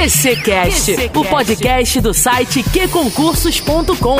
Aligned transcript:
QCcast, 0.00 0.92
o 1.14 1.24
podcast 1.28 2.00
do 2.00 2.14
site 2.14 2.62
qconcursos.com. 2.62 4.16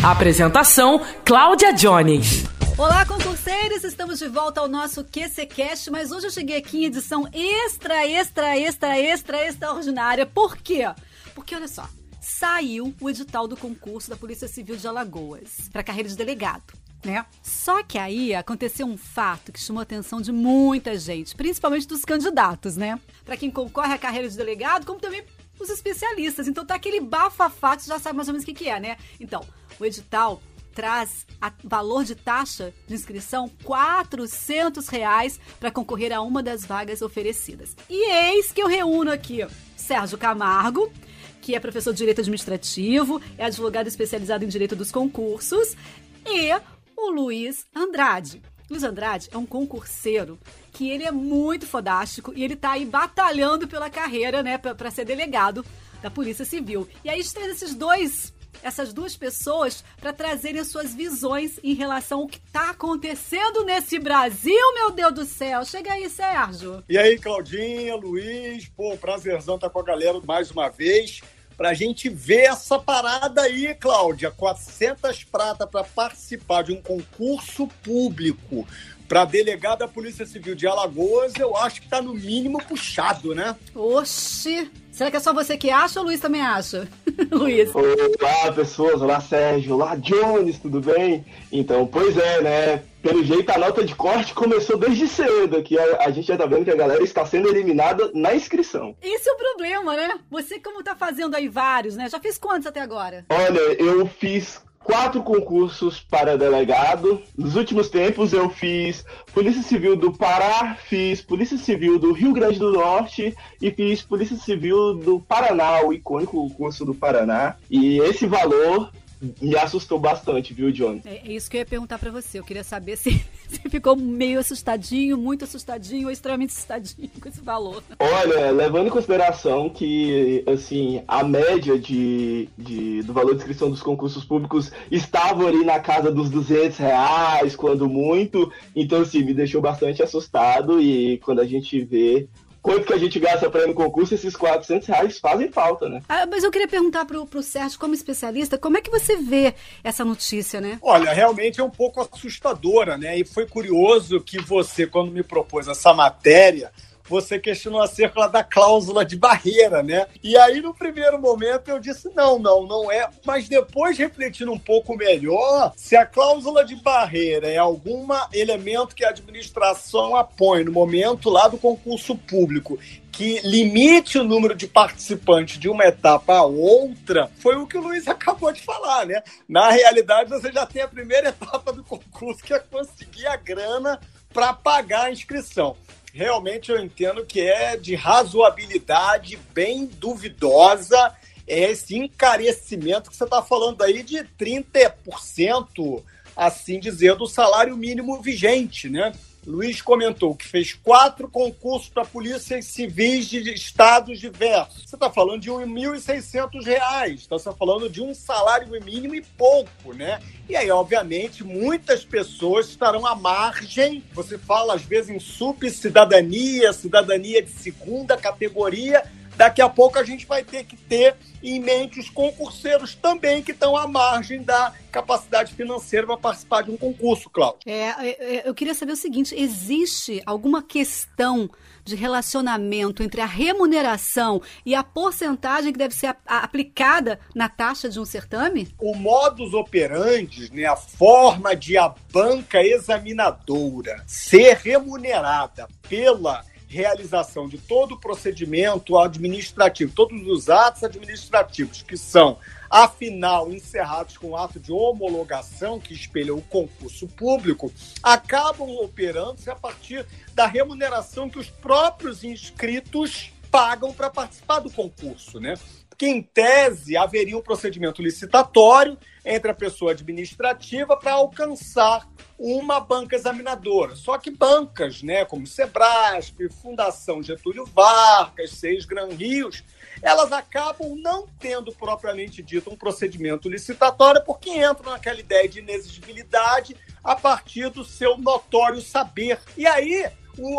Apresentação: 0.00 1.04
Cláudia 1.24 1.72
Jones. 1.72 2.44
Olá, 2.76 3.04
concurseiros! 3.04 3.82
Estamos 3.82 4.20
de 4.20 4.28
volta 4.28 4.60
ao 4.60 4.68
nosso 4.68 5.02
QCcast, 5.02 5.90
mas 5.90 6.12
hoje 6.12 6.28
eu 6.28 6.30
cheguei 6.30 6.58
aqui 6.58 6.82
em 6.82 6.84
edição 6.84 7.28
extra, 7.32 8.06
extra, 8.06 8.56
extra, 8.56 8.96
extra, 8.96 9.44
extraordinária. 9.44 10.24
Por 10.24 10.56
quê? 10.56 10.88
Porque 11.34 11.52
olha 11.52 11.66
só, 11.66 11.88
saiu 12.20 12.94
o 13.00 13.10
edital 13.10 13.48
do 13.48 13.56
concurso 13.56 14.08
da 14.08 14.16
Polícia 14.16 14.46
Civil 14.46 14.76
de 14.76 14.86
Alagoas 14.86 15.68
para 15.72 15.82
carreira 15.82 16.08
de 16.08 16.14
delegado 16.16 16.62
né? 17.04 17.24
Só 17.42 17.82
que 17.82 17.98
aí 17.98 18.34
aconteceu 18.34 18.86
um 18.86 18.96
fato 18.96 19.52
que 19.52 19.60
chamou 19.60 19.80
a 19.80 19.82
atenção 19.82 20.20
de 20.20 20.32
muita 20.32 20.98
gente, 20.98 21.34
principalmente 21.34 21.86
dos 21.86 22.04
candidatos, 22.04 22.76
né? 22.76 23.00
Para 23.24 23.36
quem 23.36 23.50
concorre 23.50 23.94
à 23.94 23.98
carreira 23.98 24.28
de 24.28 24.36
delegado, 24.36 24.86
como 24.86 24.98
também 24.98 25.24
os 25.58 25.70
especialistas. 25.70 26.48
Então 26.48 26.64
tá 26.64 26.74
aquele 26.74 27.00
bafafá 27.00 27.76
que 27.76 27.86
já 27.86 27.98
sabe 27.98 28.16
mais 28.16 28.28
ou 28.28 28.32
menos 28.32 28.42
o 28.42 28.46
que, 28.46 28.54
que 28.54 28.68
é, 28.68 28.80
né? 28.80 28.96
Então, 29.20 29.44
o 29.78 29.84
edital 29.84 30.40
traz 30.74 31.26
a 31.40 31.52
valor 31.64 32.04
de 32.04 32.14
taxa 32.14 32.72
de 32.86 32.94
inscrição 32.94 33.50
400 33.64 34.88
reais 34.88 35.40
para 35.58 35.72
concorrer 35.72 36.12
a 36.12 36.20
uma 36.20 36.40
das 36.40 36.64
vagas 36.64 37.02
oferecidas. 37.02 37.76
E 37.90 38.10
eis 38.12 38.52
que 38.52 38.62
eu 38.62 38.68
reúno 38.68 39.10
aqui 39.10 39.44
Sérgio 39.76 40.16
Camargo, 40.16 40.92
que 41.40 41.56
é 41.56 41.60
professor 41.60 41.92
de 41.92 41.98
Direito 41.98 42.20
Administrativo, 42.20 43.20
é 43.36 43.46
advogado 43.46 43.88
especializado 43.88 44.44
em 44.44 44.48
Direito 44.48 44.76
dos 44.76 44.92
Concursos, 44.92 45.76
e 46.24 46.52
o 46.98 47.10
Luiz 47.10 47.64
Andrade. 47.74 48.42
Luiz 48.68 48.82
Andrade 48.82 49.28
é 49.32 49.38
um 49.38 49.46
concurseiro 49.46 50.38
que 50.72 50.90
ele 50.90 51.04
é 51.04 51.12
muito 51.12 51.66
fodástico 51.66 52.32
e 52.34 52.44
ele 52.44 52.56
tá 52.56 52.72
aí 52.72 52.84
batalhando 52.84 53.66
pela 53.66 53.88
carreira, 53.88 54.42
né, 54.42 54.58
para 54.58 54.90
ser 54.90 55.04
delegado 55.04 55.64
da 56.02 56.10
Polícia 56.10 56.44
Civil. 56.44 56.88
E 57.04 57.08
aí 57.08 57.18
a 57.18 57.22
gente 57.22 57.34
traz 57.34 57.50
esses 57.50 57.74
dois 57.74 58.32
essas 58.60 58.92
duas 58.92 59.16
pessoas 59.16 59.84
para 60.00 60.12
trazerem 60.12 60.60
as 60.60 60.66
suas 60.66 60.92
visões 60.92 61.60
em 61.62 61.74
relação 61.74 62.20
ao 62.20 62.26
que 62.26 62.38
está 62.38 62.70
acontecendo 62.70 63.64
nesse 63.64 64.00
Brasil, 64.00 64.74
meu 64.74 64.90
Deus 64.90 65.14
do 65.14 65.24
céu. 65.24 65.64
Chega 65.64 65.92
aí, 65.92 66.08
Sérgio. 66.10 66.82
E 66.88 66.98
aí, 66.98 67.16
Claudinha, 67.18 67.94
Luiz, 67.94 68.68
pô, 68.68 68.96
prazerzão 68.96 69.54
estar 69.54 69.68
tá 69.68 69.72
com 69.72 69.78
a 69.78 69.84
galera 69.84 70.20
mais 70.26 70.50
uma 70.50 70.68
vez 70.68 71.20
para 71.58 71.70
a 71.70 71.74
gente 71.74 72.08
ver 72.08 72.44
essa 72.44 72.78
parada 72.78 73.42
aí, 73.42 73.74
Cláudia. 73.74 74.30
400 74.30 75.24
prata 75.24 75.66
para 75.66 75.82
participar 75.82 76.62
de 76.62 76.72
um 76.72 76.80
concurso 76.80 77.66
público 77.82 78.64
para 79.08 79.24
delegado 79.24 79.80
da 79.80 79.88
Polícia 79.88 80.24
Civil 80.26 80.54
de 80.54 80.66
Alagoas, 80.66 81.32
eu 81.38 81.56
acho 81.56 81.80
que 81.80 81.86
está 81.86 82.00
no 82.00 82.12
mínimo 82.12 82.62
puxado, 82.62 83.34
né? 83.34 83.56
Oxi! 83.74 84.70
Será 84.92 85.10
que 85.10 85.16
é 85.16 85.20
só 85.20 85.32
você 85.32 85.56
que 85.56 85.70
acha 85.70 85.98
ou 85.98 86.04
o 86.04 86.08
Luiz 86.08 86.20
também 86.20 86.42
acha? 86.42 86.86
Luiz. 87.32 87.70
Olá, 87.74 88.52
pessoas. 88.52 89.00
Olá, 89.00 89.20
Sérgio. 89.20 89.74
Olá, 89.74 89.96
Jones, 89.96 90.58
tudo 90.58 90.80
bem? 90.80 91.24
Então, 91.50 91.86
pois 91.86 92.16
é, 92.16 92.42
né? 92.42 92.82
Pelo 93.02 93.22
jeito, 93.22 93.50
a 93.50 93.58
nota 93.58 93.84
de 93.84 93.94
corte 93.94 94.34
começou 94.34 94.76
desde 94.76 95.06
cedo, 95.06 95.62
que 95.62 95.78
a, 95.78 96.04
a 96.04 96.10
gente 96.10 96.26
já 96.26 96.36
tá 96.36 96.46
vendo 96.46 96.64
que 96.64 96.70
a 96.70 96.76
galera 96.76 97.02
está 97.02 97.24
sendo 97.24 97.48
eliminada 97.48 98.10
na 98.12 98.34
inscrição. 98.34 98.96
Esse 99.00 99.28
é 99.28 99.32
o 99.32 99.36
problema, 99.36 99.96
né? 99.96 100.18
Você, 100.30 100.58
como 100.58 100.82
tá 100.82 100.96
fazendo 100.96 101.34
aí 101.36 101.48
vários, 101.48 101.96
né? 101.96 102.08
Já 102.08 102.18
fez 102.18 102.36
quantos 102.38 102.66
até 102.66 102.80
agora? 102.80 103.24
Olha, 103.30 103.60
eu 103.80 104.06
fiz 104.06 104.60
quatro 104.88 105.22
concursos 105.22 106.00
para 106.00 106.38
delegado. 106.38 107.22
Nos 107.36 107.56
últimos 107.56 107.90
tempos 107.90 108.32
eu 108.32 108.48
fiz 108.48 109.04
Polícia 109.34 109.62
Civil 109.62 109.94
do 109.94 110.12
Pará, 110.12 110.76
fiz 110.88 111.20
Polícia 111.20 111.58
Civil 111.58 111.98
do 111.98 112.12
Rio 112.12 112.32
Grande 112.32 112.58
do 112.58 112.72
Norte 112.72 113.36
e 113.60 113.70
fiz 113.70 114.02
Polícia 114.02 114.36
Civil 114.36 114.94
do 114.94 115.20
Paraná, 115.20 115.82
o 115.82 115.92
icônico 115.92 116.48
curso 116.54 116.84
do 116.84 116.94
Paraná. 116.94 117.56
E 117.70 117.98
esse 118.00 118.26
valor 118.26 118.90
me 119.40 119.56
assustou 119.56 119.98
bastante, 119.98 120.54
viu, 120.54 120.70
John? 120.70 121.00
É, 121.04 121.28
é 121.28 121.32
isso 121.32 121.50
que 121.50 121.56
eu 121.56 121.60
ia 121.60 121.66
perguntar 121.66 121.98
para 121.98 122.10
você. 122.10 122.38
Eu 122.38 122.44
queria 122.44 122.64
saber 122.64 122.96
se 122.96 123.10
você 123.48 123.68
ficou 123.68 123.96
meio 123.96 124.38
assustadinho, 124.38 125.16
muito 125.16 125.44
assustadinho 125.44 126.06
ou 126.06 126.12
extremamente 126.12 126.50
assustadinho 126.50 127.10
com 127.20 127.28
esse 127.28 127.40
valor. 127.40 127.82
Olha, 127.98 128.50
levando 128.50 128.86
em 128.86 128.90
consideração 128.90 129.68
que, 129.68 130.44
assim, 130.46 131.02
a 131.08 131.24
média 131.24 131.78
de, 131.78 132.48
de, 132.56 133.02
do 133.02 133.12
valor 133.12 133.32
de 133.32 133.38
inscrição 133.38 133.70
dos 133.70 133.82
concursos 133.82 134.24
públicos 134.24 134.70
estava 134.90 135.46
ali 135.46 135.64
na 135.64 135.80
casa 135.80 136.12
dos 136.12 136.30
200 136.30 136.78
reais, 136.78 137.56
quando 137.56 137.88
muito. 137.88 138.52
Então, 138.74 139.02
assim, 139.02 139.22
me 139.22 139.34
deixou 139.34 139.60
bastante 139.60 140.02
assustado 140.02 140.80
e 140.80 141.18
quando 141.18 141.40
a 141.40 141.46
gente 141.46 141.80
vê 141.80 142.28
quanto 142.62 142.86
que 142.86 142.92
a 142.92 142.98
gente 142.98 143.18
gasta 143.18 143.50
para 143.50 143.62
ir 143.62 143.66
no 143.66 143.74
concurso, 143.74 144.14
esses 144.14 144.36
400 144.36 144.88
reais 144.88 145.18
fazem 145.18 145.50
falta, 145.50 145.88
né? 145.88 146.02
Ah, 146.08 146.26
mas 146.26 146.44
eu 146.44 146.50
queria 146.50 146.68
perguntar 146.68 147.04
pro, 147.04 147.26
pro 147.26 147.42
Sérgio, 147.42 147.78
como 147.78 147.94
especialista, 147.94 148.58
como 148.58 148.76
é 148.78 148.80
que 148.80 148.90
você 148.90 149.16
vê 149.16 149.54
essa 149.82 150.04
notícia, 150.04 150.60
né? 150.60 150.78
Olha, 150.82 151.12
realmente 151.12 151.60
é 151.60 151.64
um 151.64 151.70
pouco 151.70 152.00
assustadora, 152.00 152.96
né? 152.96 153.18
E 153.18 153.24
foi 153.24 153.46
curioso 153.46 154.20
que 154.20 154.40
você, 154.40 154.86
quando 154.86 155.12
me 155.12 155.22
propôs 155.22 155.68
essa 155.68 155.92
matéria, 155.92 156.72
você 157.08 157.38
questionou 157.38 157.80
acerca 157.80 158.26
da 158.28 158.44
cláusula 158.44 159.04
de 159.04 159.16
barreira, 159.16 159.82
né? 159.82 160.06
E 160.22 160.36
aí, 160.36 160.60
no 160.60 160.74
primeiro 160.74 161.20
momento, 161.20 161.68
eu 161.68 161.78
disse: 161.78 162.10
não, 162.14 162.38
não, 162.38 162.66
não 162.66 162.90
é. 162.90 163.08
Mas 163.24 163.48
depois, 163.48 163.96
refletindo 163.96 164.52
um 164.52 164.58
pouco 164.58 164.96
melhor, 164.96 165.72
se 165.76 165.96
a 165.96 166.04
cláusula 166.04 166.64
de 166.64 166.76
barreira 166.76 167.48
é 167.48 167.56
algum 167.56 168.06
elemento 168.32 168.94
que 168.94 169.04
a 169.04 169.10
administração 169.10 170.14
apõe 170.14 170.64
no 170.64 170.72
momento 170.72 171.30
lá 171.30 171.48
do 171.48 171.58
concurso 171.58 172.16
público 172.16 172.78
que 173.18 173.40
limite 173.40 174.16
o 174.16 174.22
número 174.22 174.54
de 174.54 174.68
participantes 174.68 175.58
de 175.58 175.68
uma 175.68 175.84
etapa 175.84 176.34
a 176.34 176.44
outra, 176.44 177.28
foi 177.40 177.56
o 177.56 177.66
que 177.66 177.76
o 177.76 177.80
Luiz 177.80 178.06
acabou 178.08 178.52
de 178.52 178.62
falar, 178.62 179.06
né? 179.06 179.20
Na 179.48 179.70
realidade, 179.70 180.30
você 180.30 180.52
já 180.52 180.64
tem 180.64 180.82
a 180.82 180.88
primeira 180.88 181.30
etapa 181.30 181.72
do 181.72 181.82
concurso, 181.82 182.44
que 182.44 182.54
é 182.54 182.60
conseguir 182.60 183.26
a 183.26 183.34
grana 183.34 183.98
para 184.32 184.52
pagar 184.52 185.06
a 185.06 185.10
inscrição 185.10 185.76
realmente 186.12 186.70
eu 186.70 186.78
entendo 186.78 187.24
que 187.24 187.40
é 187.40 187.76
de 187.76 187.94
razoabilidade 187.94 189.38
bem 189.52 189.86
duvidosa 189.86 191.14
esse 191.46 191.96
encarecimento 191.96 193.10
que 193.10 193.16
você 193.16 193.24
está 193.24 193.42
falando 193.42 193.82
aí 193.82 194.02
de 194.02 194.18
30%, 194.38 196.02
assim 196.36 196.78
dizer, 196.78 197.14
do 197.16 197.26
salário 197.26 197.76
mínimo 197.76 198.20
vigente, 198.20 198.88
né? 198.88 199.12
Luiz 199.46 199.80
comentou 199.80 200.34
que 200.34 200.46
fez 200.46 200.74
quatro 200.74 201.28
concursos 201.28 201.88
para 201.88 202.04
polícias 202.04 202.66
civis 202.66 203.28
de 203.28 203.38
estados 203.52 204.18
diversos. 204.18 204.84
Você 204.84 204.96
está 204.96 205.10
falando 205.10 205.40
de 205.40 205.50
R$ 205.50 205.64
1.600, 205.64 207.24
então 207.24 207.38
você 207.38 207.48
está 207.48 207.52
falando 207.52 207.88
de 207.88 208.02
um 208.02 208.14
salário 208.14 208.68
mínimo 208.84 209.14
e 209.14 209.22
pouco, 209.22 209.94
né? 209.94 210.20
E 210.48 210.56
aí, 210.56 210.70
obviamente, 210.70 211.44
muitas 211.44 212.04
pessoas 212.04 212.68
estarão 212.68 213.06
à 213.06 213.14
margem. 213.14 214.02
Você 214.12 214.36
fala, 214.36 214.74
às 214.74 214.82
vezes, 214.82 215.10
em 215.10 215.18
subcidadania, 215.18 216.72
cidadania 216.72 217.42
de 217.42 217.50
segunda 217.50 218.16
categoria. 218.16 219.02
Daqui 219.38 219.62
a 219.62 219.68
pouco 219.68 220.00
a 220.00 220.02
gente 220.02 220.26
vai 220.26 220.42
ter 220.42 220.64
que 220.64 220.76
ter 220.76 221.14
em 221.40 221.60
mente 221.60 222.00
os 222.00 222.10
concurseiros 222.10 222.96
também 222.96 223.40
que 223.40 223.52
estão 223.52 223.76
à 223.76 223.86
margem 223.86 224.42
da 224.42 224.74
capacidade 224.90 225.54
financeira 225.54 226.04
para 226.08 226.16
participar 226.16 226.62
de 226.62 226.72
um 226.72 226.76
concurso, 226.76 227.30
Cláudio. 227.30 227.60
É, 227.64 227.72
é, 227.72 228.36
é, 228.36 228.48
eu 228.48 228.52
queria 228.52 228.74
saber 228.74 228.90
o 228.90 228.96
seguinte: 228.96 229.36
existe 229.36 230.20
alguma 230.26 230.60
questão 230.60 231.48
de 231.84 231.94
relacionamento 231.94 233.00
entre 233.00 233.20
a 233.20 233.26
remuneração 233.26 234.42
e 234.66 234.74
a 234.74 234.82
porcentagem 234.82 235.72
que 235.72 235.78
deve 235.78 235.94
ser 235.94 236.16
aplicada 236.26 237.20
na 237.32 237.48
taxa 237.48 237.88
de 237.88 238.00
um 238.00 238.04
certame? 238.04 238.74
O 238.76 238.94
modus 238.96 239.54
operandi, 239.54 240.52
né, 240.52 240.64
a 240.64 240.74
forma 240.74 241.54
de 241.54 241.78
a 241.78 241.94
banca 242.12 242.60
examinadora 242.60 244.02
ser 244.04 244.56
remunerada 244.56 245.68
pela 245.88 246.44
realização 246.68 247.48
de 247.48 247.56
todo 247.58 247.94
o 247.94 248.00
procedimento 248.00 248.98
administrativo, 248.98 249.92
todos 249.94 250.26
os 250.26 250.50
atos 250.50 250.84
administrativos 250.84 251.82
que 251.82 251.96
são, 251.96 252.38
afinal, 252.70 253.50
encerrados 253.50 254.18
com 254.18 254.30
o 254.30 254.36
ato 254.36 254.60
de 254.60 254.70
homologação 254.70 255.80
que 255.80 255.94
espelha 255.94 256.34
o 256.34 256.42
concurso 256.42 257.08
público, 257.08 257.72
acabam 258.02 258.68
operando-se 258.76 259.50
a 259.50 259.56
partir 259.56 260.04
da 260.34 260.46
remuneração 260.46 261.30
que 261.30 261.38
os 261.38 261.48
próprios 261.48 262.22
inscritos 262.22 263.32
pagam 263.50 263.92
para 263.94 264.10
participar 264.10 264.60
do 264.60 264.70
concurso, 264.70 265.40
né? 265.40 265.54
que, 265.98 266.06
em 266.06 266.22
tese, 266.22 266.96
haveria 266.96 267.36
um 267.36 267.42
procedimento 267.42 268.00
licitatório 268.00 268.96
entre 269.24 269.50
a 269.50 269.54
pessoa 269.54 269.90
administrativa 269.90 270.96
para 270.96 271.14
alcançar 271.14 272.08
uma 272.38 272.78
banca 272.78 273.16
examinadora. 273.16 273.96
Só 273.96 274.16
que 274.16 274.30
bancas, 274.30 275.02
né, 275.02 275.24
como 275.24 275.46
Sebrasp, 275.46 276.48
Fundação 276.62 277.22
Getúlio 277.22 277.66
Vargas, 277.66 278.52
Seis 278.52 278.84
Gran 278.84 279.08
Rios, 279.08 279.64
elas 280.00 280.32
acabam 280.32 280.94
não 280.96 281.26
tendo 281.40 281.72
propriamente 281.72 282.42
dito 282.42 282.70
um 282.70 282.76
procedimento 282.76 283.48
licitatório 283.48 284.22
porque 284.24 284.50
entram 284.50 284.92
naquela 284.92 285.18
ideia 285.18 285.48
de 285.48 285.58
inexigibilidade 285.58 286.76
a 287.02 287.16
partir 287.16 287.68
do 287.70 287.84
seu 287.84 288.16
notório 288.16 288.80
saber. 288.80 289.40
E 289.56 289.66
aí, 289.66 290.08